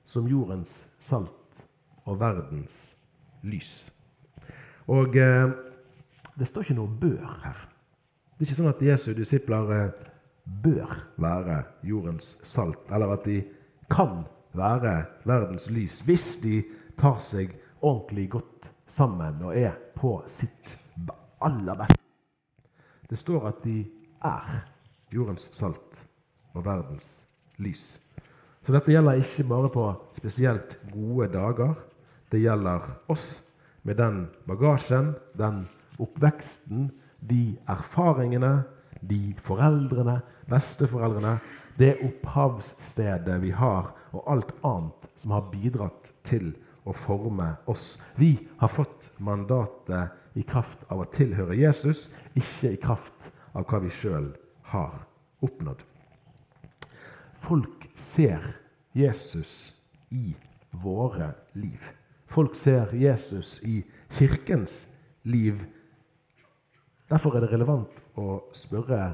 som 0.05 0.27
jordens 0.27 0.73
salt 1.07 1.67
og 2.05 2.19
verdens 2.21 2.97
lys. 3.47 3.93
Og 4.91 5.15
eh, 5.17 5.53
det 6.39 6.49
står 6.49 6.67
ikke 6.67 6.81
noe 6.81 6.91
'bør' 6.91 7.39
her. 7.45 7.69
Det 8.35 8.47
er 8.47 8.51
ikke 8.51 8.59
sånn 8.59 8.75
at 8.75 8.83
Jesu 8.83 9.13
disipler 9.15 9.71
eh, 9.77 9.91
bør 10.63 10.97
være 11.23 11.63
jordens 11.87 12.39
salt, 12.43 12.83
eller 12.91 13.15
at 13.15 13.25
de 13.25 13.43
kan 13.91 14.25
være 14.57 14.95
verdens 15.25 15.69
lys 15.71 16.01
hvis 16.07 16.37
de 16.43 16.61
tar 17.01 17.19
seg 17.25 17.55
ordentlig 17.81 18.29
godt 18.37 18.69
sammen 18.97 19.41
og 19.43 19.57
er 19.57 19.77
på 19.97 20.19
sitt 20.39 20.77
aller 21.43 21.79
beste. 21.81 21.99
Det 23.09 23.19
står 23.19 23.49
at 23.49 23.65
de 23.65 23.83
er 24.25 24.63
jordens 25.13 25.49
salt 25.57 26.05
og 26.55 26.65
verdens 26.65 27.07
lys. 27.61 27.83
Så 28.63 28.75
dette 28.75 28.93
gjelder 28.95 29.21
ikke 29.21 29.49
bare 29.51 29.71
på 29.75 29.87
spesielt 30.17 30.77
gode 30.93 31.29
dager. 31.33 31.75
Det 32.31 32.41
gjelder 32.41 32.87
oss 33.13 33.25
med 33.83 33.99
den 33.99 34.27
bagasjen, 34.47 35.15
den 35.39 35.65
oppveksten, 36.01 36.91
de 37.21 37.57
erfaringene, 37.71 38.63
de 39.03 39.35
foreldrene, 39.43 40.21
besteforeldrene, 40.51 41.37
det 41.79 41.95
opphavsstedet 42.05 43.41
vi 43.43 43.51
har, 43.51 43.93
og 44.13 44.27
alt 44.29 44.53
annet 44.67 45.09
som 45.23 45.35
har 45.37 45.49
bidratt 45.53 46.13
til 46.29 46.53
å 46.85 46.93
forme 46.97 47.53
oss. 47.71 47.97
Vi 48.17 48.35
har 48.61 48.73
fått 48.73 49.09
mandatet 49.23 50.37
i 50.37 50.43
kraft 50.43 50.85
av 50.91 51.03
å 51.03 51.09
tilhøre 51.15 51.57
Jesus, 51.57 52.09
ikke 52.35 52.75
i 52.75 52.81
kraft 52.83 53.31
av 53.57 53.67
hva 53.69 53.83
vi 53.85 53.93
sjøl 53.93 54.33
har 54.73 55.03
oppnådd. 55.45 55.81
Folk 57.43 57.89
ser 58.15 58.45
Jesus 58.97 59.73
i 60.11 60.35
våre 60.83 61.33
liv. 61.59 61.81
Folk 62.33 62.57
ser 62.63 62.93
Jesus 62.97 63.59
i 63.63 63.83
kirkens 64.17 64.73
liv. 65.29 65.61
Derfor 67.11 67.37
er 67.37 67.45
det 67.45 67.53
relevant 67.53 67.99
å 68.17 68.41
spørre 68.57 69.13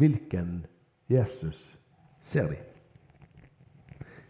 hvilken 0.00 0.64
Jesus 1.08 1.78
ser 2.22 2.48
de? 2.50 2.56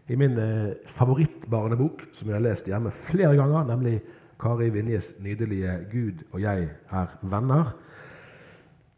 I 0.07 0.15
min 0.15 0.37
eh, 0.39 0.77
favorittbarnebok, 0.95 2.05
som 2.13 2.29
jeg 2.29 2.37
har 2.37 2.45
lest 2.45 2.67
hjemme 2.69 2.93
flere 3.09 3.35
ganger, 3.35 3.65
nemlig 3.67 3.99
Kari 4.39 4.69
Vinjes 4.69 5.11
nydelige 5.19 5.73
'Gud 5.91 6.23
og 6.31 6.41
jeg 6.41 6.69
er 6.91 7.17
venner', 7.21 7.73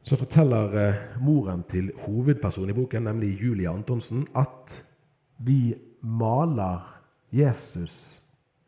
så 0.03 0.15
forteller 0.15 0.77
eh, 0.77 0.95
moren 1.21 1.63
til 1.69 1.91
hovedpersonen 2.05 2.69
i 2.69 2.73
boken, 2.73 3.03
nemlig 3.03 3.41
Julie 3.41 3.69
Antonsen, 3.69 4.27
at 4.35 4.85
vi 5.37 5.75
maler 6.01 7.01
Jesus 7.31 8.21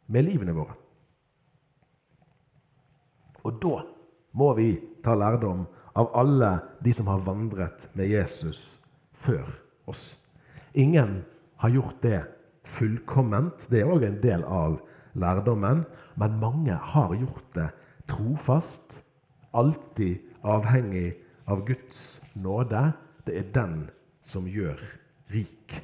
med 0.07 0.23
livene 0.23 0.55
våre. 0.55 0.73
Og 3.43 3.57
da 3.61 3.81
må 4.33 4.53
vi 4.53 4.79
ta 5.03 5.15
lærdom 5.15 5.65
av 5.95 6.11
alle 6.15 6.51
de 6.83 6.93
som 6.93 7.07
har 7.07 7.25
vandret 7.25 7.89
med 7.93 8.07
Jesus 8.07 8.80
før 9.25 9.47
oss. 9.89 10.17
Ingen 10.73 11.21
har 11.61 11.69
gjort 11.69 12.01
det 12.03 12.21
fullkomment. 12.63 13.67
Det 13.69 13.81
er 13.81 13.91
òg 13.91 14.05
en 14.07 14.19
del 14.23 14.43
av 14.47 14.79
lærdommen. 15.13 15.85
Men 16.15 16.39
mange 16.41 16.75
har 16.93 17.15
gjort 17.15 17.55
det 17.55 17.69
trofast, 18.11 18.97
alltid 19.53 20.19
avhengig 20.43 21.13
av 21.47 21.65
Guds 21.67 22.21
nåde. 22.33 22.91
Det 23.25 23.37
er 23.37 23.53
den 23.55 23.89
som 24.23 24.47
gjør 24.47 24.79
rik. 25.33 25.81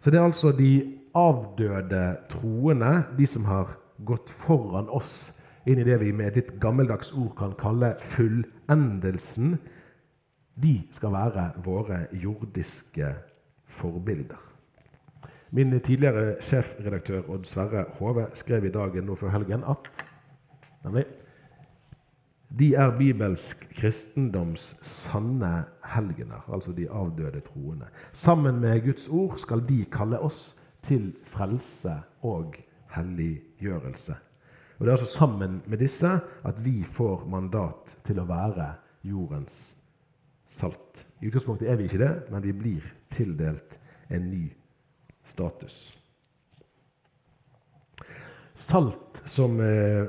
Så 0.00 0.10
det 0.10 0.18
er 0.18 0.26
altså 0.26 0.52
de 0.52 0.98
avdøde 1.14 2.16
troende, 2.32 3.04
de 3.18 3.26
som 3.26 3.44
har 3.46 3.76
gått 4.06 4.30
foran 4.42 4.88
oss 4.90 5.10
inn 5.68 5.78
i 5.78 5.86
det 5.86 6.00
vi 6.00 6.10
med 6.14 6.36
et 6.36 6.50
gammeldags 6.62 7.12
ord 7.14 7.36
kan 7.38 7.52
kalle 7.60 7.92
fullendelsen, 8.14 9.58
de 10.54 10.82
skal 10.92 11.12
være 11.12 11.50
våre 11.64 12.06
jordiske 12.12 13.14
forbilder. 13.64 14.40
Min 15.50 15.80
tidligere 15.80 16.36
sjefredaktør 16.40 17.28
Odd 17.28 17.44
Sverre 17.44 17.84
Hove 17.98 18.26
skrev 18.34 18.64
i 18.64 18.72
dagen 18.72 19.04
nå 19.04 19.14
før 19.20 19.34
helgen 19.34 19.64
at 19.68 19.90
nemlig, 20.84 21.04
de 22.58 22.74
er 22.74 22.92
bibelsk 22.98 23.68
kristendoms 23.76 24.76
sanne 24.82 25.64
helgener, 25.94 26.44
altså 26.52 26.72
de 26.72 26.90
avdøde 26.90 27.40
troende. 27.40 27.86
Sammen 28.12 28.60
med 28.60 28.80
Guds 28.84 29.08
ord 29.08 29.38
skal 29.38 29.64
de 29.68 29.84
kalle 29.92 30.18
oss 30.20 30.56
til 30.82 31.14
frelse 31.24 31.94
og 32.22 32.54
helliggjørelse. 32.94 34.16
Og 34.78 34.86
Det 34.86 34.88
er 34.88 34.98
altså 34.98 35.18
sammen 35.18 35.62
med 35.66 35.78
disse 35.78 36.20
at 36.44 36.64
vi 36.64 36.82
får 36.82 37.24
mandat 37.28 37.96
til 38.04 38.20
å 38.20 38.24
være 38.28 38.72
jordens 39.04 39.76
salt. 40.52 41.04
I 41.22 41.30
utgangspunktet 41.30 41.70
er 41.70 41.78
vi 41.80 41.88
ikke 41.88 42.02
det, 42.02 42.12
men 42.32 42.44
vi 42.44 42.52
blir 42.56 42.92
tildelt 43.14 43.76
en 44.12 44.28
ny 44.30 44.44
status. 45.30 45.76
Salt 48.62 49.22
som 49.26 49.58
eh, 49.60 50.04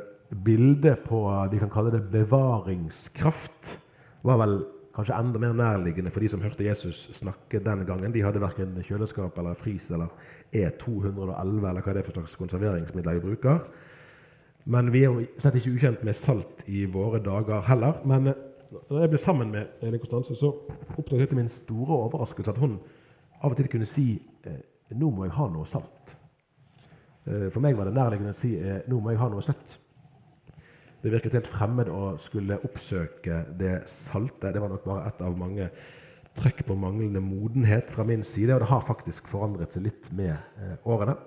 bilde 0.46 0.96
på 1.06 1.24
vi 1.52 1.62
kan 1.62 1.72
kalle 1.74 1.94
det 1.94 2.04
bevaringskraft, 2.12 3.78
var 4.24 4.40
vel 4.40 4.60
kanskje 4.94 5.16
enda 5.18 5.40
mer 5.42 5.56
nærliggende 5.58 6.12
for 6.14 6.22
de 6.22 6.30
som 6.30 6.42
hørte 6.42 6.66
Jesus 6.66 7.10
snakke 7.18 7.60
den 7.60 7.86
gangen. 7.86 8.14
De 8.14 8.22
hadde 8.24 8.42
verken 8.42 8.78
kjøleskap 8.86 9.38
eller 9.42 9.58
fris 9.58 9.90
eller 9.92 10.12
E211 10.54 11.70
eller 11.70 11.82
hva 11.82 11.94
det 11.94 12.04
er 12.04 12.08
for 12.08 12.20
slags 12.20 12.38
konserveringsmidler 12.38 13.18
de 13.18 13.26
bruker. 13.26 13.64
Men 14.66 14.94
vi 14.94 15.04
er 15.04 15.12
jo 15.12 15.26
slett 15.42 15.58
ikke 15.60 15.74
ukjent 15.76 16.04
med 16.08 16.16
salt 16.16 16.62
i 16.72 16.86
våre 16.86 17.20
dager 17.24 17.66
heller. 17.68 18.00
Men 18.08 18.30
eh, 18.32 18.44
når 18.90 19.04
jeg 19.04 19.12
ble 19.14 19.22
sammen 19.22 19.54
med 19.54 19.86
Elin 19.86 20.02
Konstanse, 20.02 20.36
så 20.40 20.52
oppdaget 20.98 21.26
jeg 21.26 21.32
til 21.34 21.42
min 21.42 21.54
store 21.54 21.98
overraskelse 22.08 22.54
at 22.54 22.62
hun 22.62 22.78
av 23.44 23.52
og 23.52 23.58
til 23.60 23.70
kunne 23.72 23.90
si 23.90 24.08
eh, 24.48 24.60
nå 24.98 25.10
må 25.12 25.28
jeg 25.28 25.36
ha 25.38 25.48
noe 25.52 25.68
salt. 25.70 26.14
Eh, 27.28 27.50
for 27.54 27.64
meg 27.64 27.78
var 27.78 27.90
det 27.90 27.96
nærliggende 27.98 28.36
å 28.36 28.42
si 28.42 28.54
nå 28.90 29.00
må 29.00 29.14
jeg 29.14 29.22
ha 29.22 29.30
noe 29.34 29.46
søtt. 29.46 29.80
Det 31.04 31.12
virket 31.12 31.36
helt 31.36 31.52
fremmed 31.52 31.90
å 31.92 32.14
skulle 32.24 32.62
oppsøke 32.64 33.42
det 33.60 33.82
salte. 33.92 34.54
Det 34.56 34.62
var 34.64 34.72
nok 34.72 34.86
bare 34.88 35.10
ett 35.10 35.22
av 35.26 35.36
mange 35.36 35.68
trekk 36.38 36.64
på 36.68 36.78
manglende 36.80 37.20
modenhet 37.20 37.92
fra 37.92 38.06
min 38.08 38.24
side. 38.24 38.54
Og 38.56 38.64
det 38.64 38.70
har 38.72 38.86
faktisk 38.88 39.28
forandret 39.32 39.76
seg 39.76 39.90
litt 39.90 40.08
med 40.16 40.32
eh, 40.34 40.78
årene, 40.88 41.18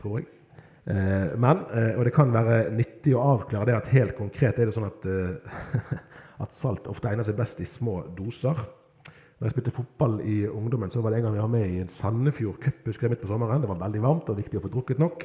tror 0.00 0.22
jeg. 0.22 0.30
Eh, 0.88 1.36
men, 1.36 1.64
eh, 1.76 1.92
og 1.98 2.06
det 2.08 2.14
kan 2.16 2.32
være 2.32 2.70
nyttig 2.72 3.12
å 3.14 3.26
avklare 3.34 3.68
det 3.68 3.76
at 3.76 3.92
helt 3.92 4.16
konkret 4.16 4.58
er 4.58 4.70
det 4.70 4.74
sånn 4.74 4.88
at, 4.88 5.04
eh, 5.04 5.92
at 6.40 6.54
salt 6.58 6.88
ofte 6.90 7.10
egner 7.10 7.26
seg 7.26 7.38
best 7.38 7.60
i 7.60 7.68
små 7.68 8.00
doser. 8.16 8.58
Når 9.40 9.48
jeg 9.48 9.54
spilte 9.54 9.72
fotball 9.72 10.18
i 10.28 10.42
ungdommen, 10.48 10.90
så 10.92 11.00
var 11.00 11.12
det 11.12 11.20
en 11.20 11.28
gang 11.28 11.36
vi 11.38 11.40
var 11.40 11.52
med 11.52 11.70
i 11.70 11.78
en 11.80 11.92
Sandefjord 11.96 12.58
Cup 12.60 12.84
midt 12.84 13.22
på 13.22 13.30
sommeren. 13.30 13.62
Det 13.62 13.70
var 13.70 13.80
veldig 13.80 14.02
varmt 14.04 14.28
og 14.28 14.36
viktig 14.36 14.60
å 14.60 14.64
få 14.66 14.72
drukket 14.74 15.00
nok. 15.00 15.24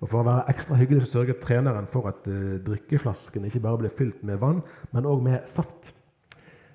Og 0.00 0.10
For 0.10 0.20
å 0.20 0.26
være 0.26 0.52
ekstra 0.52 0.76
hyggelig 0.78 1.06
så 1.06 1.16
sørget 1.16 1.40
treneren 1.42 1.88
for 1.90 2.06
at 2.10 2.26
uh, 2.28 2.58
drikkeflasken 2.66 3.48
ikke 3.48 3.62
bare 3.64 3.80
ble 3.80 3.90
fylt 3.98 4.22
med 4.28 4.38
vann, 4.42 4.60
men 4.92 5.08
òg 5.08 5.24
med 5.24 5.48
saft. 5.56 5.92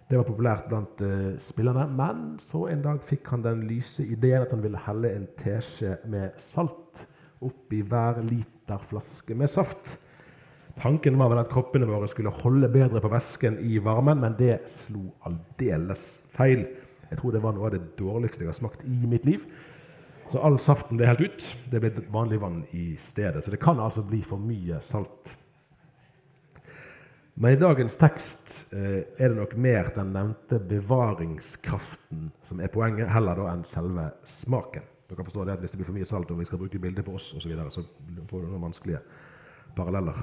Det 0.10 0.20
var 0.20 0.28
populært 0.28 0.68
blant 0.68 1.04
uh, 1.06 1.38
spillerne, 1.48 1.86
men 1.96 2.26
så 2.52 2.66
en 2.74 2.84
dag 2.84 3.00
fikk 3.08 3.30
han 3.32 3.46
den 3.46 3.64
lyse 3.70 4.04
ideen 4.04 4.44
at 4.44 4.52
han 4.52 4.64
ville 4.66 4.82
helle 4.88 5.14
en 5.16 5.30
teskje 5.40 5.96
med 6.12 6.42
salt 6.52 7.06
oppi 7.42 7.86
hver 7.88 8.20
liter 8.26 8.84
flaske 8.90 9.38
med 9.38 9.54
saft. 9.54 9.96
Tanken 10.80 11.18
var 11.20 11.32
vel 11.32 11.42
at 11.42 11.52
kroppene 11.52 11.90
våre 11.90 12.08
skulle 12.08 12.32
holde 12.42 12.70
bedre 12.72 13.02
på 13.04 13.12
væsken 13.12 13.60
i 13.66 13.82
varmen, 13.84 14.22
men 14.24 14.38
det 14.40 14.62
slo 14.86 15.10
aldeles 15.28 16.22
feil. 16.38 16.64
Jeg 17.10 17.20
tror 17.20 17.36
det 17.36 17.44
var 17.44 17.58
noe 17.58 17.68
av 17.68 17.76
det 17.76 17.84
dårligste 18.00 18.46
jeg 18.46 18.52
har 18.54 18.58
smakt 18.58 18.86
i 18.88 19.10
mitt 19.10 19.26
liv. 19.28 19.44
Så 20.32 20.40
all 20.40 20.56
saften 20.64 20.96
ble 21.00 21.10
helt 21.10 21.24
ut. 21.26 21.48
Det 21.72 21.82
ble 21.84 22.06
vanlig 22.14 22.40
vann 22.40 22.62
i 22.72 22.94
stedet. 23.12 23.44
Så 23.44 23.52
det 23.52 23.60
kan 23.60 23.82
altså 23.84 24.04
bli 24.08 24.22
for 24.24 24.40
mye 24.40 24.80
salt. 24.88 25.34
Men 27.42 27.56
i 27.56 27.60
dagens 27.60 27.98
tekst 28.00 28.54
eh, 28.72 29.04
er 29.18 29.32
det 29.32 29.38
nok 29.38 29.56
mer 29.60 29.92
den 29.96 30.12
nevnte 30.16 30.60
bevaringskraften 30.72 32.30
som 32.48 32.60
er 32.62 32.72
poenget, 32.72 33.10
heller 33.12 33.40
da 33.40 33.48
enn 33.52 33.64
selve 33.68 34.12
smaken. 34.40 34.88
Dere 35.08 35.20
kan 35.20 35.28
forstå 35.28 35.46
det 35.48 35.56
at 35.58 35.64
Hvis 35.64 35.74
det 35.74 35.82
blir 35.82 35.90
for 35.90 36.00
mye 36.00 36.08
salt 36.08 36.32
og 36.32 36.40
vi 36.40 36.48
skal 36.48 36.62
bruke 36.62 36.80
bilder 36.80 37.04
på 37.04 37.16
oss, 37.18 37.34
og 37.36 37.44
så, 37.44 37.50
så 37.76 37.84
får 38.30 38.44
du 38.44 38.48
noen 38.48 38.70
vanskelige 38.70 39.02
paralleller. 39.76 40.22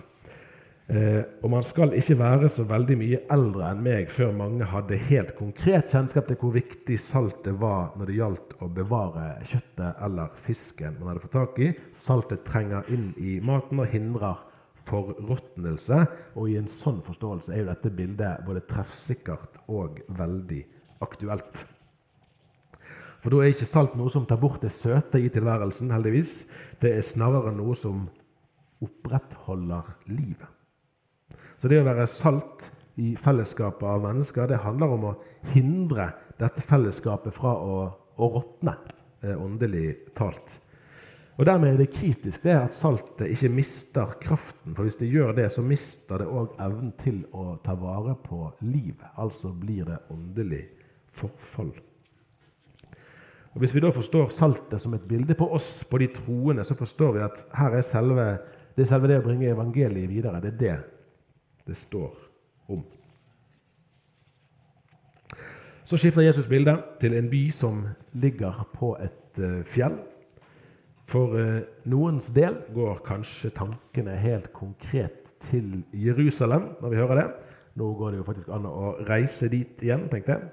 Eh, 0.88 1.20
og 1.44 1.50
man 1.52 1.64
skal 1.68 1.90
ikke 1.92 2.16
være 2.16 2.48
så 2.48 2.64
veldig 2.64 2.94
mye 2.96 3.18
eldre 3.34 3.66
enn 3.68 3.82
meg 3.84 4.06
før 4.08 4.30
mange 4.32 4.64
hadde 4.70 4.96
helt 5.10 5.34
konkret 5.36 5.92
kjennskap 5.92 6.30
til 6.30 6.38
hvor 6.40 6.54
viktig 6.54 6.96
saltet 7.04 7.58
var 7.60 7.90
når 8.00 8.08
det 8.08 8.16
gjaldt 8.16 8.54
å 8.64 8.70
bevare 8.72 9.26
kjøttet 9.50 10.00
eller 10.06 10.32
fisken 10.46 10.96
man 10.96 11.10
hadde 11.10 11.24
fått 11.26 11.36
tak 11.36 11.60
i. 11.60 11.70
Saltet 12.06 12.46
trenger 12.48 12.88
inn 12.88 13.10
i 13.20 13.36
maten 13.44 13.84
og 13.84 13.92
hindrer 13.92 14.40
forråtnelse. 14.88 16.02
Og 16.40 16.54
i 16.54 16.56
en 16.62 16.72
sånn 16.80 17.04
forståelse 17.04 17.52
er 17.52 17.66
jo 17.66 17.70
dette 17.74 17.92
bildet 17.92 18.44
både 18.48 18.64
treffsikkert 18.72 19.60
og 19.68 20.00
veldig 20.16 20.64
aktuelt. 21.04 21.66
For 23.20 23.34
da 23.34 23.42
er 23.42 23.52
ikke 23.52 23.68
salt 23.68 23.96
noe 23.98 24.08
som 24.14 24.24
tar 24.24 24.40
bort 24.40 24.62
det 24.64 24.72
søte 24.80 25.20
i 25.20 25.28
tilværelsen, 25.34 25.92
heldigvis. 25.92 26.46
Det 26.80 26.96
er 26.96 27.04
snarere 27.04 27.52
noe 27.52 27.76
som 27.76 28.06
opprettholder 28.80 29.98
livet. 30.08 30.48
Så 31.58 31.70
det 31.70 31.80
å 31.82 31.86
være 31.86 32.06
salt 32.10 32.68
i 32.98 33.12
fellesskapet 33.18 33.86
av 33.86 34.04
mennesker, 34.04 34.46
det 34.46 34.60
handler 34.62 34.94
om 34.94 35.06
å 35.10 35.16
hindre 35.52 36.12
dette 36.38 36.62
fellesskapet 36.66 37.34
fra 37.34 37.54
å, 37.58 37.76
å 38.18 38.30
råtne, 38.36 38.74
eh, 39.22 39.34
åndelig 39.34 40.14
talt. 40.18 40.60
Og 41.38 41.46
Dermed 41.46 41.70
er 41.70 41.76
det 41.78 41.92
kritisk 41.94 42.42
det 42.42 42.54
at 42.58 42.74
saltet 42.80 43.30
ikke 43.30 43.50
mister 43.54 44.14
kraften. 44.18 44.74
For 44.74 44.86
hvis 44.86 44.98
det 44.98 45.10
gjør 45.10 45.36
det, 45.36 45.46
så 45.54 45.62
mister 45.62 46.18
det 46.18 46.26
òg 46.26 46.56
evnen 46.62 46.90
til 46.98 47.20
å 47.30 47.52
ta 47.62 47.76
vare 47.78 48.16
på 48.24 48.40
livet. 48.66 49.06
Altså 49.14 49.52
blir 49.54 49.86
det 49.86 50.00
åndelig 50.10 50.64
forfall. 51.14 51.70
Og 53.54 53.62
Hvis 53.62 53.74
vi 53.74 53.82
da 53.82 53.90
forstår 53.94 54.34
saltet 54.34 54.82
som 54.82 54.94
et 54.94 55.06
bilde 55.08 55.34
på 55.38 55.46
oss, 55.54 55.84
på 55.86 55.98
de 56.02 56.10
troende, 56.14 56.66
så 56.66 56.74
forstår 56.78 57.14
vi 57.14 57.22
at 57.26 57.38
her 57.54 57.78
er 57.78 57.86
selve, 57.86 58.26
det 58.74 58.84
er 58.84 58.90
selve 58.90 59.10
det 59.10 59.22
å 59.22 59.26
bringe 59.26 59.50
evangeliet 59.50 60.10
videre. 60.10 60.42
Det 60.42 60.52
er 60.52 60.58
det 60.62 60.76
det 61.68 61.76
står 61.76 62.14
om. 62.68 62.82
Så 65.88 65.96
skifter 65.96 66.20
Jesus 66.22 66.48
bildet 66.48 66.82
til 67.00 67.14
en 67.16 67.30
by 67.30 67.46
som 67.52 67.86
ligger 68.12 68.64
på 68.74 68.92
et 69.00 69.40
uh, 69.40 69.62
fjell. 69.64 69.94
For 71.08 71.32
uh, 71.32 71.60
noens 71.88 72.26
del 72.36 72.58
går 72.74 73.00
kanskje 73.06 73.54
tankene 73.56 74.16
helt 74.20 74.50
konkret 74.52 75.30
til 75.48 75.84
Jerusalem 75.92 76.74
når 76.82 76.92
vi 76.92 77.00
hører 77.00 77.20
det. 77.22 77.26
Nå 77.80 77.92
går 77.94 78.10
det 78.10 78.20
jo 78.20 78.26
faktisk 78.26 78.50
an 78.52 78.68
å 78.68 78.90
reise 79.08 79.48
dit 79.48 79.80
igjen, 79.80 80.08
tenkte 80.12 80.36
jeg. 80.36 80.50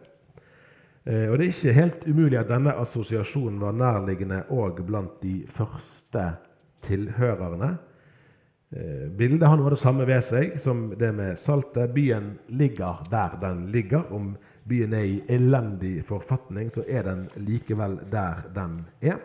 Uh, 1.03 1.27
og 1.31 1.35
det 1.35 1.49
er 1.49 1.51
ikke 1.51 1.79
helt 1.81 2.07
umulig 2.07 2.39
at 2.39 2.53
denne 2.53 2.77
assosiasjonen 2.79 3.59
var 3.59 3.75
nærliggende 3.75 4.45
òg 4.55 4.79
blant 4.87 5.19
de 5.23 5.41
første 5.51 6.29
tilhørerne. 6.87 7.75
Uh, 8.75 9.07
bildet 9.15 9.47
har 9.47 9.55
noe 9.55 9.69
av 9.69 9.77
det 9.77 9.83
samme 9.83 10.07
ved 10.07 10.23
seg 10.27 10.57
som 10.59 10.89
det 10.99 11.13
med 11.15 11.39
saltet. 11.39 11.93
Byen 11.95 12.33
ligger 12.51 13.05
der 13.11 13.37
den 13.41 13.69
ligger. 13.71 14.03
Om 14.11 14.33
byen 14.67 14.93
er 14.93 15.05
i 15.05 15.21
elendig 15.31 16.01
forfatning, 16.07 16.71
så 16.73 16.83
er 16.87 17.05
den 17.07 17.27
likevel 17.37 17.99
der 18.11 18.43
den 18.55 18.81
er. 19.01 19.21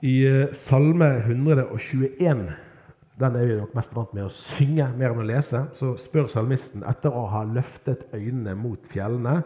I 0.00 0.14
eh, 0.24 0.52
Salme 0.56 1.18
121, 1.18 2.46
den 3.20 3.34
er 3.36 3.44
vi 3.44 3.56
nok 3.58 3.74
mest 3.76 3.90
vant 3.92 4.14
med 4.16 4.24
å 4.24 4.32
synge 4.32 4.86
mer 4.96 5.12
enn 5.12 5.20
å 5.20 5.26
lese, 5.28 5.66
så 5.76 5.92
spør 6.00 6.30
salmisten 6.32 6.86
etter 6.88 7.12
å 7.12 7.26
ha 7.28 7.42
løftet 7.44 8.06
øynene 8.16 8.54
mot 8.56 8.88
fjellene 8.88 9.42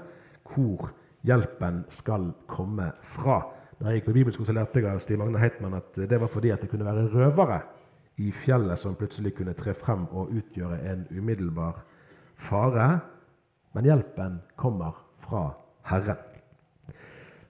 hvor 0.53 0.93
hjelpen 1.27 1.83
skal 1.97 2.31
komme 2.47 2.93
fra. 3.17 3.41
Da 3.81 3.91
jeg 3.91 3.99
gikk 3.99 4.13
på 4.13 4.19
bibelskolen, 4.21 4.61
lærte 4.61 4.79
jeg 4.79 4.93
av 4.93 5.03
Stig 5.03 5.19
Magne 5.19 5.43
Heitmann 5.43 5.75
at 5.81 5.99
det 5.99 6.21
var 6.23 6.31
fordi 6.31 6.55
at 6.55 6.63
det 6.63 6.71
kunne 6.71 6.87
være 6.87 7.09
røvere 7.11 7.59
i 8.17 8.31
fjellet 8.45 8.81
som 8.81 8.95
plutselig 8.99 9.35
kunne 9.39 9.57
tre 9.59 9.75
frem 9.75 10.07
og 10.13 10.31
utgjøre 10.35 10.79
en 10.93 11.07
umiddelbar 11.11 11.83
fare. 12.37 13.01
Men 13.75 13.89
hjelpen 13.89 14.39
kommer 14.57 14.95
fra 15.25 15.49
Herren. 15.89 16.21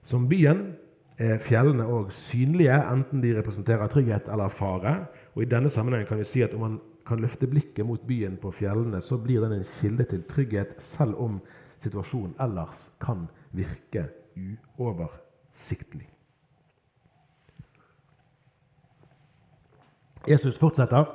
Som 0.05 0.27
byen 0.29 0.73
er 1.17 1.39
fjellene 1.41 1.85
òg 1.89 2.11
synlige, 2.27 2.75
enten 2.91 3.21
de 3.23 3.35
representerer 3.37 3.89
trygghet 3.89 4.27
eller 4.31 4.49
fare. 4.53 4.95
Og 5.35 5.43
I 5.43 5.49
denne 5.49 5.69
sammenhengen 5.69 6.09
kan 6.09 6.19
vi 6.21 6.27
si 6.29 6.43
at 6.45 6.53
om 6.53 6.65
man 6.65 6.79
kan 7.05 7.21
løfte 7.21 7.47
blikket 7.47 7.85
mot 7.85 8.01
byen 8.07 8.37
på 8.41 8.51
fjellene, 8.51 9.01
så 9.01 9.17
blir 9.21 9.45
den 9.45 9.59
en 9.59 9.69
kilde 9.79 10.03
til 10.09 10.23
trygghet, 10.29 10.75
selv 10.81 11.19
om 11.21 11.39
situasjonen 11.83 12.33
ellers 12.41 12.91
kan 13.01 13.27
virke 13.53 14.07
uoversiktlig. 14.77 16.14
Jesus 20.25 20.57
fortsetter 20.57 21.05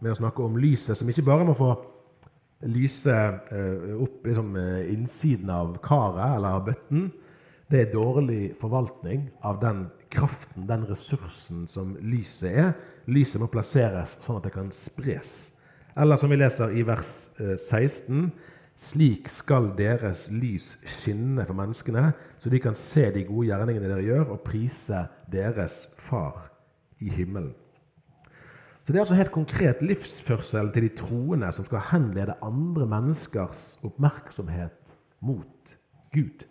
med 0.00 0.14
å 0.14 0.16
snakke 0.16 0.44
om 0.44 0.56
lyset, 0.60 0.96
som 0.96 1.08
ikke 1.08 1.24
bare 1.26 1.44
må 1.44 1.52
få 1.56 1.74
lyse 2.72 3.12
eh, 3.12 3.88
opp 4.00 4.24
liksom, 4.24 4.54
eh, 4.56 4.92
innsiden 4.94 5.50
av 5.52 5.74
karet 5.84 6.38
eller 6.38 6.56
av 6.56 6.64
bøtten, 6.70 7.10
det 7.68 7.80
er 7.82 7.92
dårlig 7.92 8.54
forvaltning 8.60 9.26
av 9.44 9.58
den 9.60 9.86
kraften, 10.14 10.68
den 10.68 10.86
ressursen 10.86 11.64
som 11.68 11.96
lyset 11.98 12.52
er. 12.52 12.70
Lyset 13.10 13.42
må 13.42 13.48
plasseres 13.50 14.14
sånn 14.22 14.38
at 14.38 14.46
det 14.46 14.54
kan 14.54 14.70
spres. 14.72 15.50
Eller 15.98 16.20
som 16.20 16.30
vi 16.30 16.38
leser 16.38 16.72
i 16.78 16.84
vers 16.86 17.10
16.: 17.40 18.24
eh, 18.24 18.54
Slik 18.86 19.28
skal 19.32 19.70
deres 19.76 20.28
lys 20.30 20.74
skinne 20.84 21.44
for 21.48 21.56
menneskene, 21.56 22.10
så 22.38 22.52
de 22.52 22.60
kan 22.60 22.76
se 22.76 23.08
de 23.10 23.24
gode 23.24 23.48
gjerningene 23.48 23.88
dere 23.88 24.04
gjør, 24.04 24.26
og 24.36 24.44
prise 24.44 25.06
deres 25.32 25.86
Far 25.96 26.50
i 27.00 27.08
himmelen. 27.10 27.54
Så 28.86 28.92
Det 28.92 28.98
er 28.98 29.02
altså 29.02 29.14
helt 29.18 29.32
konkret 29.34 29.80
livsførselen 29.82 30.68
til 30.72 30.84
de 30.84 30.88
troende 30.94 31.48
som 31.52 31.64
skal 31.66 31.80
henlede 31.90 32.36
andre 32.42 32.86
menneskers 32.86 33.80
oppmerksomhet 33.82 34.76
mot 35.20 35.72
Gud. 36.14 36.44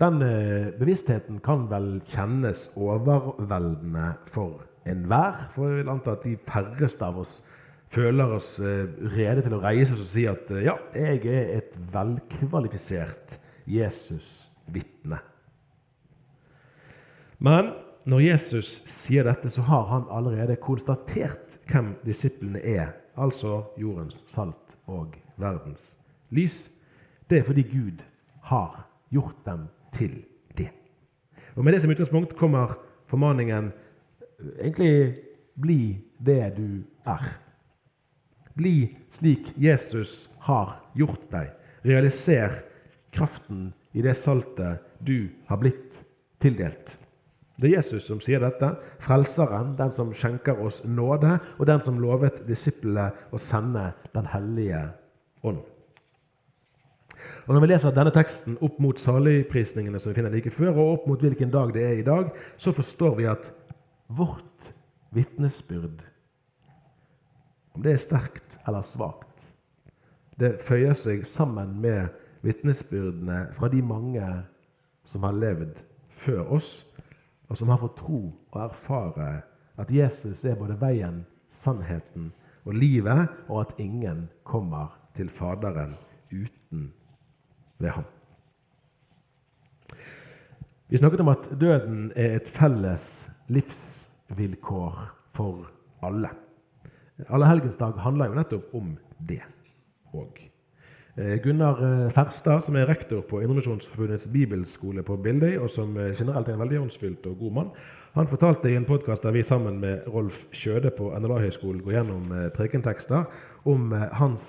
Den 0.00 0.22
eh, 0.22 0.72
bevisstheten 0.80 1.38
kan 1.38 1.68
vel 1.70 2.00
kjennes 2.10 2.66
overveldende 2.74 4.08
for 4.26 4.66
enhver. 4.86 5.46
For 5.54 5.68
jeg 5.70 5.78
vil 5.78 5.94
anta 5.94 6.16
at 6.18 6.26
de 6.26 6.34
færreste 6.50 7.06
av 7.06 7.22
oss 7.22 7.38
føler 7.94 8.36
oss 8.40 8.58
eh, 8.58 8.90
rede 9.14 9.46
til 9.46 9.54
å 9.54 9.62
reise 9.62 9.94
oss 9.94 10.02
og 10.02 10.12
si 10.16 10.26
at 10.26 10.50
eh, 10.50 10.66
ja, 10.66 10.74
jeg 10.98 11.22
er 11.30 11.56
et 11.60 11.80
velkvalifisert 11.94 13.38
Jesus-vitne. 13.70 15.22
Men 17.38 17.76
når 18.06 18.22
Jesus 18.22 18.68
sier 18.86 19.26
dette, 19.26 19.50
så 19.50 19.64
har 19.66 19.86
han 19.90 20.04
allerede 20.14 20.56
konstatert 20.62 21.58
hvem 21.66 21.94
disiplene 22.06 22.60
er, 22.62 22.92
altså 23.18 23.64
jordens 23.78 24.20
salt 24.30 24.76
og 24.86 25.16
verdens 25.42 25.82
lys. 26.30 26.68
Det 27.26 27.40
er 27.40 27.48
fordi 27.48 27.64
Gud 27.66 28.04
har 28.46 28.84
gjort 29.10 29.38
dem 29.46 29.66
til 29.96 30.22
det. 30.56 30.68
Og 31.56 31.64
Med 31.64 31.72
det 31.72 31.82
som 31.82 31.90
utgangspunkt 31.90 32.36
kommer 32.36 32.76
formaningen 33.06 33.72
egentlig 34.60 35.16
bli 35.54 35.98
det 36.18 36.52
du 36.56 36.82
er. 37.06 37.26
Bli 38.54 38.96
slik 39.18 39.50
Jesus 39.56 40.30
har 40.40 40.78
gjort 40.94 41.26
deg. 41.32 41.50
Realiser 41.84 42.62
kraften 43.12 43.72
i 43.92 44.02
det 44.02 44.14
saltet 44.16 44.78
du 45.00 45.28
har 45.48 45.58
blitt 45.58 45.98
tildelt. 46.40 47.05
Det 47.56 47.70
er 47.70 47.78
Jesus 47.78 48.04
som 48.04 48.20
sier 48.20 48.42
dette. 48.42 48.68
Frelseren, 49.00 49.76
den 49.78 49.92
som 49.96 50.12
skjenker 50.14 50.58
oss 50.60 50.82
nåde, 50.84 51.38
og 51.56 51.68
den 51.68 51.80
som 51.84 52.00
lovet 52.02 52.42
disiplene 52.48 53.10
å 53.32 53.40
sende 53.40 53.92
Den 54.14 54.28
hellige 54.28 54.82
ånd. 55.42 55.62
Og 57.46 57.54
Når 57.54 57.62
vi 57.62 57.68
leser 57.70 57.94
denne 57.94 58.12
teksten 58.12 58.58
opp 58.60 58.78
mot 58.82 58.98
saligprisningene 58.98 60.00
som 60.00 60.10
vi 60.10 60.18
finner 60.18 60.34
like 60.34 60.50
før, 60.50 60.74
og 60.74 60.92
opp 60.92 61.06
mot 61.06 61.22
hvilken 61.22 61.50
dag 61.50 61.72
det 61.74 61.84
er 61.84 62.00
i 62.00 62.06
dag, 62.06 62.32
så 62.58 62.72
forstår 62.74 63.14
vi 63.16 63.28
at 63.30 63.48
vårt 64.08 64.72
vitnesbyrd, 65.14 66.02
om 67.74 67.82
det 67.82 67.92
er 67.92 68.02
sterkt 68.02 68.58
eller 68.66 68.82
svakt, 68.90 69.30
det 70.40 70.58
føyer 70.60 70.96
seg 70.98 71.24
sammen 71.28 71.78
med 71.80 72.12
vitnesbyrdene 72.44 73.46
fra 73.56 73.70
de 73.72 73.80
mange 73.82 74.26
som 75.08 75.24
har 75.24 75.38
levd 75.38 75.78
før 76.18 76.58
oss, 76.58 76.68
og 77.48 77.56
som 77.56 77.68
har 77.68 77.80
fått 77.80 77.98
tro 78.00 78.20
og 78.52 78.60
erfare 78.60 79.42
at 79.76 79.90
Jesus 79.92 80.44
er 80.44 80.56
både 80.58 80.78
veien, 80.80 81.24
sannheten 81.62 82.32
og 82.64 82.74
livet, 82.74 83.28
og 83.48 83.60
at 83.60 83.78
ingen 83.78 84.28
kommer 84.44 84.96
til 85.16 85.30
Faderen 85.30 85.94
uten 86.32 86.92
ved 87.78 87.90
ham. 87.90 88.04
Vi 90.88 90.98
snakket 90.98 91.20
om 91.20 91.28
at 91.28 91.48
døden 91.60 92.12
er 92.16 92.36
et 92.36 92.48
felles 92.48 93.30
livsvilkår 93.48 94.98
for 95.34 95.70
alle. 96.02 96.30
Allehelgensdag 97.28 97.98
handler 98.00 98.30
jo 98.30 98.38
nettopp 98.38 98.74
om 98.74 98.92
det 99.28 99.42
òg. 100.14 100.55
Eh, 101.18 101.42
Gunnar 101.42 101.78
eh, 101.80 102.10
Ferstad, 102.12 102.60
som 102.60 102.76
er 102.76 102.90
rektor 102.90 103.22
på 103.24 103.38
Indremisjonsforbundets 103.40 104.26
bibelskole 104.28 105.00
på 105.02 105.14
Bildøy, 105.16 105.54
og 105.56 105.70
som 105.72 105.94
eh, 105.96 106.10
generelt 106.12 106.50
er 106.50 106.58
en 106.58 106.60
veldig 106.60 106.80
åndsfylt 106.82 107.24
og 107.30 107.38
god 107.40 107.54
mann, 107.56 107.70
han 108.12 108.28
fortalte 108.28 108.68
i 108.68 108.76
en 108.76 108.84
podkast 108.84 109.24
der 109.24 109.32
vi 109.32 109.42
sammen 109.42 109.78
med 109.80 110.04
Rolf 110.12 110.42
Kjøde 110.52 110.90
på 110.92 111.08
NLA-høgskolen 111.16 111.80
går 111.84 111.94
gjennom 111.96 112.30
prekentekster, 112.56 113.24
om 113.68 113.92
hans 113.92 114.44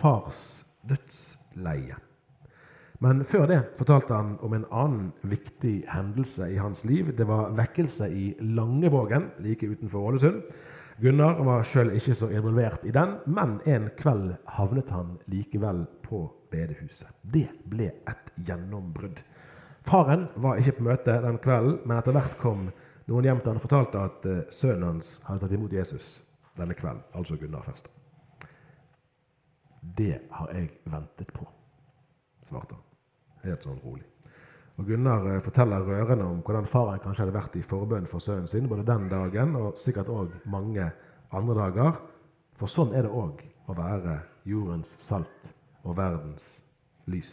fars 0.00 0.42
dødsleie. 0.88 1.96
Men 3.00 3.24
før 3.24 3.46
det 3.48 3.62
fortalte 3.78 4.12
han 4.12 4.34
om 4.44 4.52
en 4.52 4.66
annen 4.68 5.12
viktig 5.22 5.86
hendelse 5.88 6.50
i 6.52 6.60
hans 6.60 6.84
liv. 6.84 7.08
Det 7.16 7.24
var 7.28 7.54
vekkelse 7.56 8.08
i 8.12 8.34
Langevågen, 8.40 9.30
like 9.40 9.68
utenfor 9.68 10.10
Ålesund. 10.10 10.42
Gunnar 11.00 11.42
var 11.44 11.64
sjøl 11.68 11.90
ikke 11.92 12.14
så 12.16 12.28
involvert 12.32 12.84
i 12.88 12.92
den, 12.94 13.18
men 13.28 13.58
en 13.68 13.90
kveld 13.98 14.30
havnet 14.48 14.88
han 14.88 15.18
likevel 15.28 15.82
på 16.06 16.22
bedehuset. 16.50 17.10
Det 17.20 17.50
ble 17.68 17.90
et 18.08 18.30
gjennombrudd. 18.48 19.20
Faren 19.84 20.24
var 20.40 20.56
ikke 20.56 20.78
på 20.78 20.86
møte 20.88 21.18
den 21.22 21.36
kvelden, 21.44 21.82
men 21.84 21.98
etter 21.98 22.16
hvert 22.16 22.38
kom 22.40 22.70
noen 23.10 23.28
hjem 23.28 23.42
til 23.42 23.52
han 23.52 23.60
og 23.60 23.66
fortalte 23.66 24.06
at 24.08 24.26
eh, 24.30 24.40
sønnen 24.56 24.88
hans 24.88 25.12
hadde 25.28 25.44
tatt 25.44 25.54
imot 25.58 25.76
Jesus 25.76 26.08
denne 26.56 26.74
kvelden. 26.78 27.04
Altså 27.12 27.36
Gunnar 27.36 27.68
først. 27.68 27.92
Det 30.00 30.16
har 30.32 30.52
jeg 30.56 30.72
ventet 30.88 31.28
på, 31.36 31.44
svarte 32.48 32.74
han 32.74 33.50
helt 33.50 33.68
sånn 33.68 33.82
rolig. 33.84 34.08
Og 34.76 34.84
Gunnar 34.86 35.24
eh, 35.26 35.42
forteller 35.42 35.80
rørende 35.80 36.24
om 36.24 36.42
hvordan 36.44 36.68
faren 36.68 37.00
kanskje 37.00 37.24
hadde 37.24 37.36
vært 37.36 37.56
i 37.56 37.64
forbønn 37.64 38.08
for 38.10 38.20
sønnen 38.20 38.48
sin 38.50 38.68
både 38.68 38.84
den 38.84 39.08
dagen 39.08 39.56
og 39.56 39.78
sikkert 39.80 40.10
òg 40.12 40.34
mange 40.52 40.90
andre 41.32 41.56
dager. 41.62 42.00
For 42.60 42.68
sånn 42.68 42.92
er 42.92 43.06
det 43.06 43.12
òg 43.12 43.40
å 43.66 43.76
være 43.76 44.18
jordens 44.48 44.92
salt 45.08 45.52
og 45.84 45.96
verdens 45.96 46.44
lys. 47.08 47.32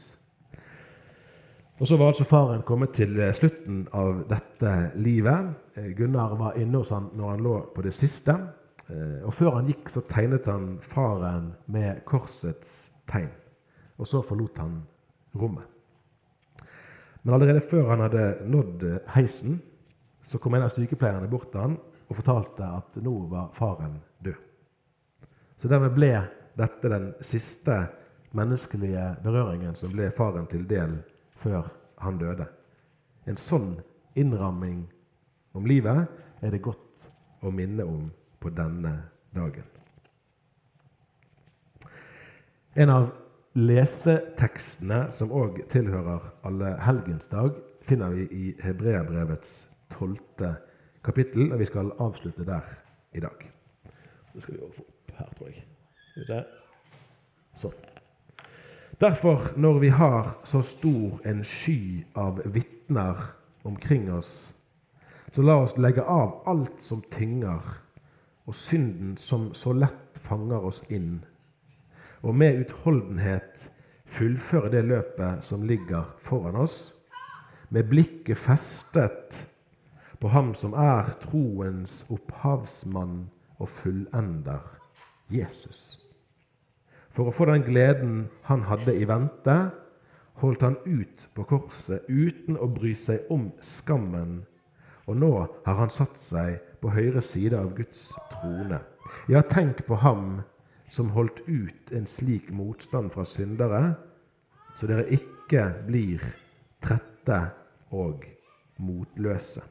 Og 1.81 1.87
Så 1.87 1.97
var 1.97 2.13
altså 2.13 2.23
faren 2.29 2.63
kommet 2.63 2.93
til 2.95 3.19
eh, 3.19 3.33
slutten 3.35 3.87
av 3.91 4.23
dette 4.29 4.73
livet. 4.95 5.51
Eh, 5.75 5.91
Gunnar 5.97 6.37
var 6.39 6.55
inne 6.55 6.79
hos 6.79 6.95
han 6.95 7.11
når 7.11 7.35
han 7.35 7.43
lå 7.43 7.57
på 7.75 7.83
det 7.83 7.95
siste. 7.97 8.39
Og 9.23 9.31
Før 9.33 9.55
han 9.55 9.69
gikk, 9.71 9.87
så 9.89 10.03
tegnet 10.05 10.45
han 10.45 10.75
faren 10.91 11.53
med 11.71 12.03
korsets 12.05 12.91
tegn. 13.09 13.31
Og 13.97 14.07
så 14.07 14.21
forlot 14.21 14.59
han 14.59 14.81
rommet. 15.39 15.72
Men 17.23 17.33
allerede 17.33 17.63
før 17.69 17.89
han 17.89 18.03
hadde 18.03 18.23
nådd 18.51 18.83
eh, 18.83 19.01
heisen, 19.15 19.61
så 20.21 20.39
kom 20.39 20.55
en 20.55 20.65
av 20.67 20.73
sykepleierne 20.75 21.27
bort 21.31 21.51
til 21.51 21.63
han 21.63 21.77
og 22.09 22.17
fortalte 22.19 22.67
at 22.79 22.97
nå 23.03 23.13
var 23.31 23.51
faren 23.55 23.97
død. 24.23 24.39
Så 25.57 25.71
dermed 25.71 25.95
ble 25.95 26.11
dette 26.59 26.91
den 26.91 27.11
siste 27.23 27.77
menneskelige 28.35 29.05
berøringen 29.23 29.75
som 29.79 29.93
ble 29.93 30.09
faren 30.15 30.47
til 30.51 30.65
del 30.67 30.97
før 31.43 31.69
han 32.03 32.19
døde. 32.19 32.47
En 33.27 33.39
sånn 33.39 33.77
innramming 34.19 34.83
om 35.55 35.67
livet 35.69 36.03
er 36.43 36.51
det 36.51 36.63
godt 36.63 37.07
å 37.43 37.51
minne 37.51 37.85
om 37.87 38.09
på 38.43 38.51
denne 38.51 38.93
dagen. 39.35 39.67
En 42.75 42.89
av 42.89 43.11
Lesetekstene, 43.53 45.11
som 45.13 45.31
òg 45.31 45.59
tilhører 45.69 46.23
alle 46.47 46.71
helgensdag, 46.81 47.59
finner 47.85 48.09
vi 48.15 48.23
i 48.33 48.53
Hebreabrevets 48.63 49.51
tolvte 49.93 50.55
kapittel, 51.05 51.51
og 51.53 51.59
vi 51.59 51.67
skal 51.69 51.91
avslutte 52.01 52.45
der 52.47 52.65
i 53.13 53.21
dag. 53.21 53.43
Nå 54.33 54.41
skal 54.41 54.55
vi 54.55 54.69
få 54.73 54.85
opp 54.87 55.11
her, 55.19 55.29
tror 55.37 55.51
jeg. 55.51 56.39
Sånn. 57.61 57.75
Derfor, 59.01 59.51
når 59.57 59.79
vi 59.83 59.91
har 59.93 60.31
så 60.49 60.61
stor 60.65 61.21
en 61.29 61.43
sky 61.45 62.05
av 62.17 62.41
vitner 62.55 63.21
omkring 63.63 64.09
oss, 64.13 64.31
så 65.33 65.45
la 65.45 65.59
oss 65.61 65.77
legge 65.77 66.01
av 66.01 66.39
alt 66.49 66.81
som 66.81 67.03
tynger, 67.13 67.61
og 68.45 68.57
synden 68.57 69.13
som 69.17 69.51
så 69.53 69.75
lett 69.77 70.17
fanger 70.25 70.65
oss 70.71 70.81
inn 70.89 71.21
og 72.23 72.35
med 72.35 72.63
utholdenhet 72.63 73.69
fullføre 74.05 74.71
det 74.71 74.83
løpet 74.87 75.43
som 75.43 75.63
ligger 75.67 76.07
foran 76.23 76.55
oss, 76.55 76.93
med 77.69 77.89
blikket 77.89 78.37
festet 78.37 79.35
på 80.21 80.29
Ham 80.31 80.53
som 80.55 80.73
er 80.77 81.09
troens 81.19 82.05
opphavsmann 82.13 83.25
og 83.59 83.69
fullender, 83.69 84.61
Jesus. 85.29 85.99
For 87.11 87.27
å 87.27 87.33
få 87.35 87.49
den 87.49 87.65
gleden 87.65 88.13
han 88.47 88.63
hadde 88.69 88.95
i 88.95 89.07
vente, 89.09 89.57
holdt 90.41 90.63
han 90.63 90.77
ut 90.85 91.27
på 91.35 91.45
korset 91.49 92.07
uten 92.07 92.57
å 92.57 92.69
bry 92.71 92.93
seg 92.97 93.27
om 93.33 93.49
skammen, 93.61 94.43
og 95.05 95.19
nå 95.19 95.33
har 95.65 95.77
han 95.81 95.91
satt 95.91 96.15
seg 96.29 96.61
på 96.81 96.93
høyre 96.93 97.21
side 97.21 97.57
av 97.59 97.73
Guds 97.75 98.07
trone. 98.31 98.79
Ja, 99.29 99.43
tenk 99.43 99.83
på 99.87 99.99
ham 99.99 100.41
som 100.93 101.09
holdt 101.09 101.41
ut 101.47 101.91
en 101.95 102.05
slik 102.05 102.51
motstand 102.53 103.09
fra 103.13 103.25
syndere, 103.25 103.95
så 104.77 104.89
dere 104.89 105.07
ikke 105.13 105.65
blir 105.87 106.21
trette 106.85 107.39
og 107.93 108.25
motløse. 108.77 109.63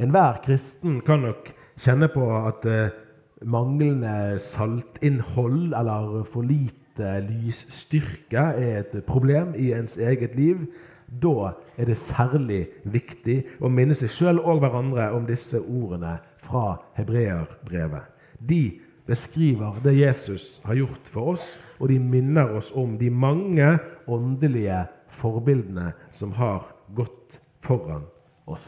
Enhver 0.00 0.38
kristen 0.44 1.00
kan 1.06 1.24
nok 1.26 1.50
kjenne 1.80 2.08
på 2.12 2.26
at 2.38 2.66
eh, 2.70 2.92
manglende 3.42 4.38
saltinnhold 4.42 5.74
eller 5.76 6.22
for 6.30 6.46
lite 6.46 7.10
lysstyrke 7.26 8.44
er 8.60 8.80
et 8.80 8.94
problem 9.08 9.54
i 9.58 9.72
ens 9.76 9.96
eget 9.98 10.36
liv. 10.38 10.66
Da 11.22 11.52
er 11.76 11.90
det 11.90 11.98
særlig 11.98 12.68
viktig 12.84 13.40
å 13.60 13.68
minne 13.72 13.96
seg 13.98 14.12
sjøl 14.14 14.38
og 14.40 14.62
hverandre 14.62 15.10
om 15.16 15.26
disse 15.26 15.58
ordene 15.58 16.18
fra 16.44 16.78
hebreerbrevet. 16.98 18.06
De 18.40 18.80
beskriver 19.10 19.80
det 19.84 19.96
Jesus 19.98 20.60
har 20.64 20.78
gjort 20.78 21.10
for 21.10 21.34
oss, 21.34 21.46
og 21.80 21.90
de 21.90 21.98
minner 21.98 22.54
oss 22.60 22.70
om 22.76 22.96
de 23.00 23.10
mange 23.10 23.78
åndelige 24.06 24.84
forbildene 25.20 25.92
som 26.14 26.32
har 26.38 26.68
gått 26.94 27.40
foran 27.64 28.06
oss. 28.46 28.64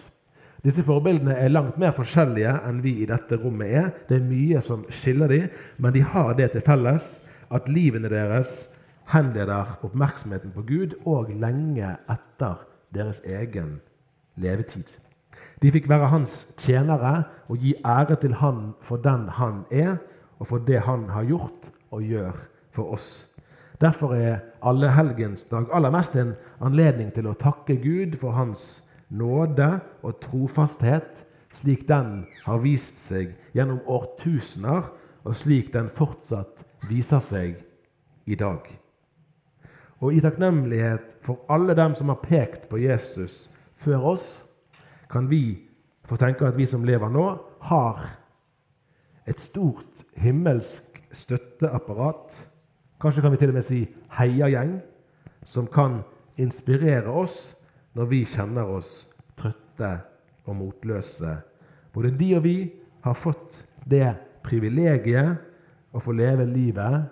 Disse 0.62 0.84
forbildene 0.86 1.34
er 1.42 1.50
langt 1.50 1.78
mer 1.82 1.94
forskjellige 1.96 2.52
enn 2.68 2.82
vi 2.84 3.00
i 3.02 3.08
dette 3.10 3.38
rommet 3.42 3.72
er. 3.74 3.88
Det 4.08 4.20
er 4.20 4.28
mye 4.28 4.60
som 4.62 4.84
skiller 4.94 5.30
dem, 5.32 5.48
men 5.82 5.94
de 5.94 6.04
har 6.06 6.36
det 6.38 6.52
til 6.52 6.62
felles 6.66 7.16
at 7.50 7.66
livene 7.68 8.10
deres 8.10 8.68
henleder 9.10 9.74
oppmerksomheten 9.82 10.54
på 10.54 10.62
Gud 10.68 10.94
og 11.04 11.32
lenge 11.34 11.96
etter 12.10 12.62
deres 12.94 13.20
egen 13.26 13.80
levetid. 14.38 14.86
De 15.62 15.70
fikk 15.74 15.88
være 15.90 16.10
hans 16.10 16.44
tjenere 16.58 17.24
og 17.50 17.58
gi 17.62 17.74
ære 17.86 18.16
til 18.22 18.38
han 18.38 18.72
for 18.86 19.02
den 19.02 19.28
han 19.38 19.64
er, 19.70 19.98
og 20.42 20.48
for 20.50 20.58
det 20.66 20.80
han 20.82 21.06
har 21.14 21.22
gjort 21.28 21.68
og 21.94 22.02
gjør 22.02 22.34
for 22.74 22.96
oss. 22.96 23.28
Derfor 23.80 24.14
er 24.14 24.40
allehelgensdag 24.62 25.70
aller 25.74 25.90
mest 25.94 26.16
en 26.18 26.32
anledning 26.60 27.12
til 27.14 27.28
å 27.30 27.36
takke 27.38 27.76
Gud 27.78 28.16
for 28.18 28.34
hans 28.34 28.82
nåde 29.10 29.68
og 30.02 30.18
trofasthet, 30.24 31.12
slik 31.60 31.84
den 31.86 32.24
har 32.42 32.62
vist 32.64 32.98
seg 32.98 33.36
gjennom 33.54 33.78
årtusener, 33.86 34.88
og 35.22 35.38
slik 35.38 35.70
den 35.74 35.90
fortsatt 35.94 36.64
viser 36.90 37.22
seg 37.22 37.60
i 38.26 38.34
dag. 38.34 38.66
Og 40.02 40.16
i 40.16 40.22
takknemlighet 40.24 41.04
for 41.22 41.44
alle 41.52 41.76
dem 41.78 41.94
som 41.94 42.10
har 42.10 42.18
pekt 42.24 42.66
på 42.70 42.82
Jesus 42.82 43.46
før 43.78 44.16
oss, 44.16 44.26
kan 45.06 45.30
vi 45.30 45.68
få 46.08 46.18
tenke 46.18 46.48
at 46.48 46.58
vi 46.58 46.66
som 46.66 46.82
lever 46.82 47.14
nå, 47.14 47.28
har 47.62 48.21
et 49.26 49.40
stort 49.40 50.04
himmelsk 50.16 51.02
støtteapparat, 51.12 52.32
kanskje 53.00 53.22
kan 53.22 53.32
vi 53.32 53.40
til 53.40 53.52
og 53.52 53.58
med 53.58 53.66
si 53.68 53.80
heiagjeng, 54.18 54.80
som 55.44 55.66
kan 55.66 56.00
inspirere 56.38 57.10
oss 57.10 57.54
når 57.94 58.08
vi 58.10 58.22
kjenner 58.24 58.68
oss 58.78 58.90
trøtte 59.38 59.92
og 60.46 60.56
motløse. 60.56 61.36
Både 61.92 62.12
de 62.18 62.30
og 62.36 62.44
vi 62.44 62.56
har 63.04 63.18
fått 63.18 63.58
det 63.84 64.14
privilegiet 64.46 65.92
å 65.92 66.00
få 66.00 66.14
leve 66.16 66.46
livet 66.48 67.02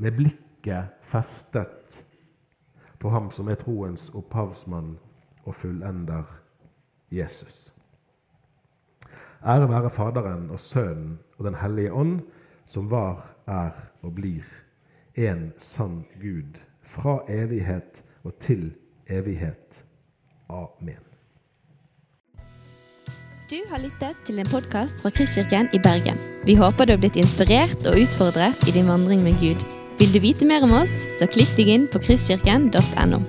med 0.00 0.16
blikket 0.16 0.96
festet 1.10 2.00
på 3.00 3.10
ham 3.10 3.30
som 3.32 3.48
er 3.48 3.60
troens 3.60 4.10
opphavsmann 4.16 4.94
og 5.46 5.54
fullender 5.56 6.26
Jesus. 7.10 7.70
Ære 9.46 9.68
være 9.68 9.90
Faderen 9.90 10.50
og 10.50 10.60
Sønnen 10.60 11.18
og 11.38 11.44
Den 11.44 11.54
hellige 11.54 11.92
ånd, 11.92 12.20
som 12.66 12.90
var, 12.90 13.26
er 13.46 13.70
og 14.02 14.14
blir 14.14 14.44
en 15.16 15.52
sann 15.58 16.04
Gud, 16.20 16.60
fra 16.82 17.20
evighet 17.28 18.04
og 18.24 18.34
til 18.40 18.72
evighet. 19.08 19.84
Amen. 20.48 21.00
Du 23.50 23.56
har 23.70 23.78
lyttet 23.78 24.16
til 24.24 24.38
en 24.38 24.46
podkast 24.46 25.02
fra 25.02 25.10
Kristkirken 25.10 25.68
i 25.72 25.78
Bergen. 25.78 26.20
Vi 26.44 26.54
håper 26.54 26.84
du 26.84 26.92
har 26.92 27.00
blitt 27.02 27.16
inspirert 27.16 27.86
og 27.86 27.96
utfordret 28.02 28.68
i 28.68 28.76
din 28.76 28.88
vandring 28.88 29.22
med 29.22 29.40
Gud. 29.40 29.64
Vil 29.98 30.14
du 30.14 30.20
vite 30.20 30.46
mer 30.46 30.62
om 30.62 30.76
oss, 30.82 30.92
så 31.18 31.26
klikk 31.26 31.56
deg 31.56 31.72
inn 31.72 31.88
på 31.90 31.98
kristkirken.no. 32.04 33.24